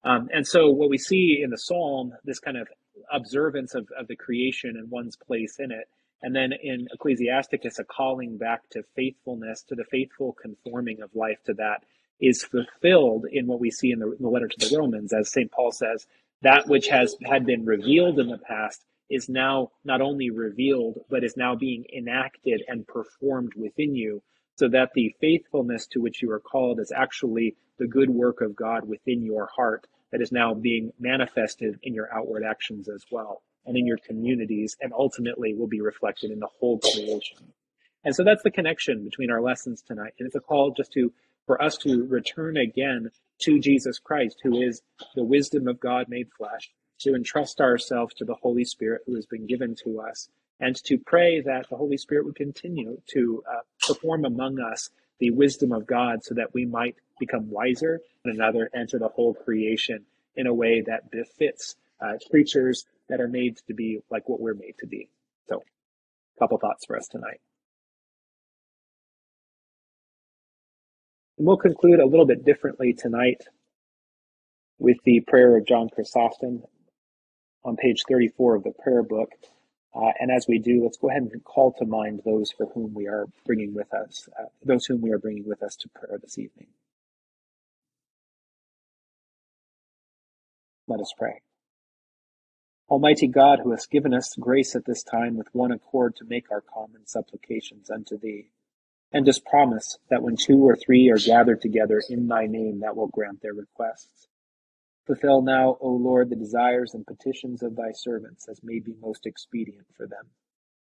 Um, 0.03 0.29
and 0.33 0.45
so, 0.45 0.69
what 0.69 0.89
we 0.89 0.97
see 0.97 1.41
in 1.41 1.49
the 1.49 1.57
psalm, 1.57 2.13
this 2.25 2.39
kind 2.39 2.57
of 2.57 2.67
observance 3.11 3.73
of, 3.73 3.87
of 3.97 4.07
the 4.07 4.15
creation 4.15 4.71
and 4.77 4.89
one's 4.91 5.15
place 5.15 5.57
in 5.59 5.71
it, 5.71 5.87
and 6.21 6.35
then 6.35 6.53
in 6.53 6.87
Ecclesiasticus, 6.93 7.79
a 7.79 7.83
calling 7.83 8.37
back 8.37 8.69
to 8.71 8.83
faithfulness, 8.95 9.63
to 9.63 9.75
the 9.75 9.83
faithful 9.85 10.33
conforming 10.33 11.01
of 11.01 11.15
life 11.15 11.39
to 11.45 11.53
that, 11.55 11.83
is 12.19 12.43
fulfilled 12.43 13.25
in 13.31 13.47
what 13.47 13.59
we 13.59 13.71
see 13.71 13.91
in 13.91 13.99
the, 13.99 14.15
the 14.19 14.29
letter 14.29 14.47
to 14.47 14.69
the 14.69 14.77
Romans, 14.77 15.13
as 15.13 15.31
St. 15.31 15.51
Paul 15.51 15.71
says, 15.71 16.05
that 16.41 16.67
which 16.67 16.87
has 16.87 17.15
had 17.25 17.45
been 17.45 17.65
revealed 17.65 18.19
in 18.19 18.27
the 18.27 18.37
past 18.37 18.85
is 19.09 19.29
now 19.29 19.71
not 19.83 20.01
only 20.01 20.29
revealed, 20.29 20.99
but 21.09 21.23
is 21.23 21.37
now 21.37 21.55
being 21.55 21.85
enacted 21.95 22.63
and 22.67 22.87
performed 22.87 23.53
within 23.55 23.95
you, 23.95 24.21
so 24.55 24.67
that 24.69 24.91
the 24.93 25.15
faithfulness 25.19 25.87
to 25.87 25.99
which 26.01 26.21
you 26.21 26.31
are 26.31 26.39
called 26.39 26.79
is 26.79 26.91
actually 26.95 27.55
the 27.79 27.87
good 27.87 28.09
work 28.09 28.41
of 28.41 28.55
God 28.55 28.87
within 28.87 29.23
your 29.23 29.49
heart 29.55 29.87
that 30.11 30.21
is 30.21 30.31
now 30.31 30.53
being 30.53 30.91
manifested 30.99 31.79
in 31.81 31.93
your 31.93 32.13
outward 32.13 32.43
actions 32.43 32.87
as 32.87 33.03
well 33.11 33.41
and 33.65 33.77
in 33.77 33.87
your 33.87 33.97
communities, 34.05 34.75
and 34.81 34.91
ultimately 34.93 35.53
will 35.53 35.67
be 35.67 35.81
reflected 35.81 36.31
in 36.31 36.39
the 36.39 36.49
whole 36.59 36.79
creation. 36.79 37.37
And 38.03 38.13
so 38.13 38.23
that's 38.23 38.43
the 38.43 38.51
connection 38.51 39.05
between 39.05 39.31
our 39.31 39.41
lessons 39.41 39.81
tonight. 39.81 40.13
And 40.19 40.27
it's 40.27 40.35
a 40.35 40.41
call 40.41 40.71
just 40.71 40.91
to 40.93 41.13
for 41.45 41.61
us 41.61 41.77
to 41.77 42.05
return 42.05 42.57
again 42.57 43.09
to 43.39 43.59
Jesus 43.59 43.99
Christ, 43.99 44.39
who 44.43 44.61
is 44.61 44.81
the 45.15 45.23
wisdom 45.23 45.67
of 45.67 45.79
God 45.79 46.07
made 46.07 46.31
flesh, 46.37 46.71
to 46.99 47.15
entrust 47.15 47.59
ourselves 47.59 48.13
to 48.15 48.25
the 48.25 48.35
Holy 48.35 48.63
Spirit 48.63 49.01
who 49.05 49.15
has 49.15 49.25
been 49.25 49.47
given 49.47 49.75
to 49.83 49.99
us, 49.99 50.29
and 50.59 50.75
to 50.85 50.97
pray 50.97 51.41
that 51.41 51.67
the 51.69 51.75
Holy 51.75 51.97
Spirit 51.97 52.25
would 52.25 52.35
continue 52.35 53.01
to 53.13 53.43
uh, 53.51 53.59
perform 53.85 54.25
among 54.25 54.59
us 54.59 54.89
the 55.19 55.31
wisdom 55.31 55.71
of 55.71 55.85
God 55.85 56.23
so 56.23 56.35
that 56.35 56.53
we 56.53 56.65
might 56.65 56.95
become 57.19 57.49
wiser 57.49 58.01
and 58.23 58.35
another 58.35 58.69
enter 58.73 58.99
the 58.99 59.09
whole 59.09 59.33
creation 59.33 60.05
in 60.35 60.47
a 60.47 60.53
way 60.53 60.81
that 60.81 61.11
befits 61.11 61.75
uh, 62.01 62.13
creatures 62.29 62.85
that 63.09 63.21
are 63.21 63.27
made 63.27 63.57
to 63.67 63.73
be 63.73 63.99
like 64.09 64.27
what 64.27 64.39
we're 64.39 64.53
made 64.53 64.75
to 64.79 64.87
be. 64.87 65.09
So, 65.47 65.57
a 65.57 66.39
couple 66.39 66.57
thoughts 66.57 66.85
for 66.85 66.97
us 66.97 67.07
tonight. 67.07 67.39
And 71.37 71.47
we'll 71.47 71.57
conclude 71.57 71.99
a 71.99 72.05
little 72.05 72.25
bit 72.25 72.45
differently 72.45 72.93
tonight 72.93 73.41
with 74.77 74.97
the 75.03 75.21
prayer 75.21 75.57
of 75.57 75.65
John 75.65 75.89
Chrysostom 75.89 76.63
on 77.63 77.75
page 77.75 78.03
34 78.07 78.55
of 78.55 78.63
the 78.63 78.71
prayer 78.71 79.03
book. 79.03 79.29
Uh, 79.95 80.11
and 80.19 80.31
as 80.31 80.45
we 80.47 80.59
do, 80.59 80.83
let's 80.83 80.97
go 80.97 81.09
ahead 81.09 81.21
and 81.21 81.43
call 81.43 81.73
to 81.73 81.85
mind 81.85 82.21
those 82.25 82.51
for 82.51 82.65
whom 82.73 82.93
we 82.93 83.07
are 83.07 83.27
bringing 83.45 83.73
with 83.73 83.93
us, 83.93 84.27
uh, 84.39 84.45
those 84.63 84.85
whom 84.85 85.01
we 85.01 85.11
are 85.11 85.19
bringing 85.19 85.47
with 85.47 85.61
us 85.61 85.75
to 85.75 85.89
prayer 85.89 86.17
this 86.21 86.37
evening. 86.37 86.67
Let 90.87 90.99
us 90.99 91.13
pray. 91.17 91.41
Almighty 92.89 93.27
God, 93.27 93.59
who 93.63 93.71
hast 93.71 93.89
given 93.89 94.13
us 94.13 94.35
grace 94.39 94.75
at 94.75 94.85
this 94.85 95.03
time 95.03 95.37
with 95.37 95.47
one 95.53 95.71
accord 95.71 96.15
to 96.17 96.25
make 96.25 96.51
our 96.51 96.61
common 96.61 97.07
supplications 97.07 97.89
unto 97.89 98.17
thee, 98.19 98.49
and 99.13 99.25
dost 99.25 99.45
promise 99.45 99.99
that 100.09 100.23
when 100.23 100.35
two 100.35 100.67
or 100.67 100.75
three 100.75 101.09
are 101.09 101.19
gathered 101.19 101.61
together 101.61 102.01
in 102.09 102.27
thy 102.27 102.47
name, 102.47 102.79
that 102.79 102.95
will 102.95 103.07
grant 103.07 103.41
their 103.41 103.53
requests. 103.53 104.27
Fulfill 105.05 105.41
now, 105.41 105.77
O 105.79 105.89
Lord, 105.89 106.29
the 106.29 106.35
desires 106.35 106.93
and 106.93 107.05
petitions 107.05 107.61
of 107.61 107.75
thy 107.75 107.91
servants 107.93 108.47
as 108.49 108.63
may 108.63 108.79
be 108.79 108.95
most 109.01 109.25
expedient 109.25 109.85
for 109.95 110.07
them, 110.07 110.25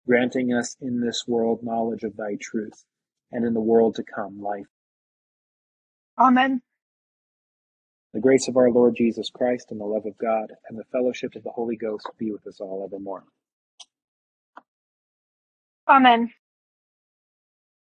granting 0.06 0.52
us 0.52 0.76
in 0.80 1.00
this 1.00 1.24
world 1.28 1.62
knowledge 1.62 2.02
of 2.02 2.16
thy 2.16 2.36
truth, 2.40 2.84
and 3.30 3.44
in 3.44 3.54
the 3.54 3.60
world 3.60 3.94
to 3.96 4.02
come 4.02 4.40
life. 4.40 4.66
Amen. 6.18 6.62
The 8.14 8.20
grace 8.20 8.48
of 8.48 8.56
our 8.56 8.70
Lord 8.70 8.96
Jesus 8.96 9.30
Christ 9.30 9.70
and 9.70 9.78
the 9.78 9.84
love 9.84 10.06
of 10.06 10.16
God 10.16 10.52
and 10.68 10.78
the 10.78 10.84
fellowship 10.90 11.36
of 11.36 11.44
the 11.44 11.50
Holy 11.50 11.76
Ghost 11.76 12.08
be 12.18 12.32
with 12.32 12.46
us 12.46 12.60
all 12.60 12.82
evermore. 12.84 13.24
Amen. 15.86 16.32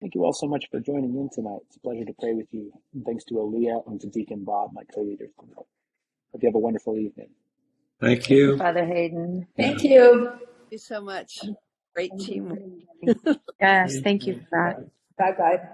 Thank 0.05 0.17
you 0.17 0.25
all 0.27 0.35
so 0.35 0.47
much 0.47 0.67
for 0.71 0.81
joining 0.81 1.17
in 1.17 1.31
tonight. 1.33 1.61
It's 1.67 1.77
a 1.77 1.81
pleasure 1.81 2.05
to 2.05 2.12
pray 2.21 2.35
with 2.35 2.49
you. 2.51 2.71
And 2.93 3.07
thanks 3.07 3.25
to 3.25 3.37
Aaliyah 3.37 3.87
and 3.87 3.99
to 4.03 4.07
Deacon 4.07 4.45
Bob, 4.45 4.75
my 4.75 4.83
co-leaders. 4.95 5.31
Hope 5.38 5.67
you 6.43 6.47
have 6.47 6.55
a 6.55 6.59
wonderful 6.59 6.99
evening. 6.99 7.31
Thank 8.03 8.29
you. 8.29 8.59
Father 8.59 8.85
Hayden. 8.85 9.47
Thank 9.57 9.83
you. 9.83 10.29
Thank 10.29 10.73
you 10.73 10.77
so 10.77 11.01
much. 11.01 11.40
Great 11.95 12.12
teamwork. 12.21 12.59
Yes, 13.59 14.01
thank 14.01 14.27
you 14.27 14.35
for 14.35 14.47
that. 14.51 14.90
Bye 15.17 15.33
bye. 15.38 15.69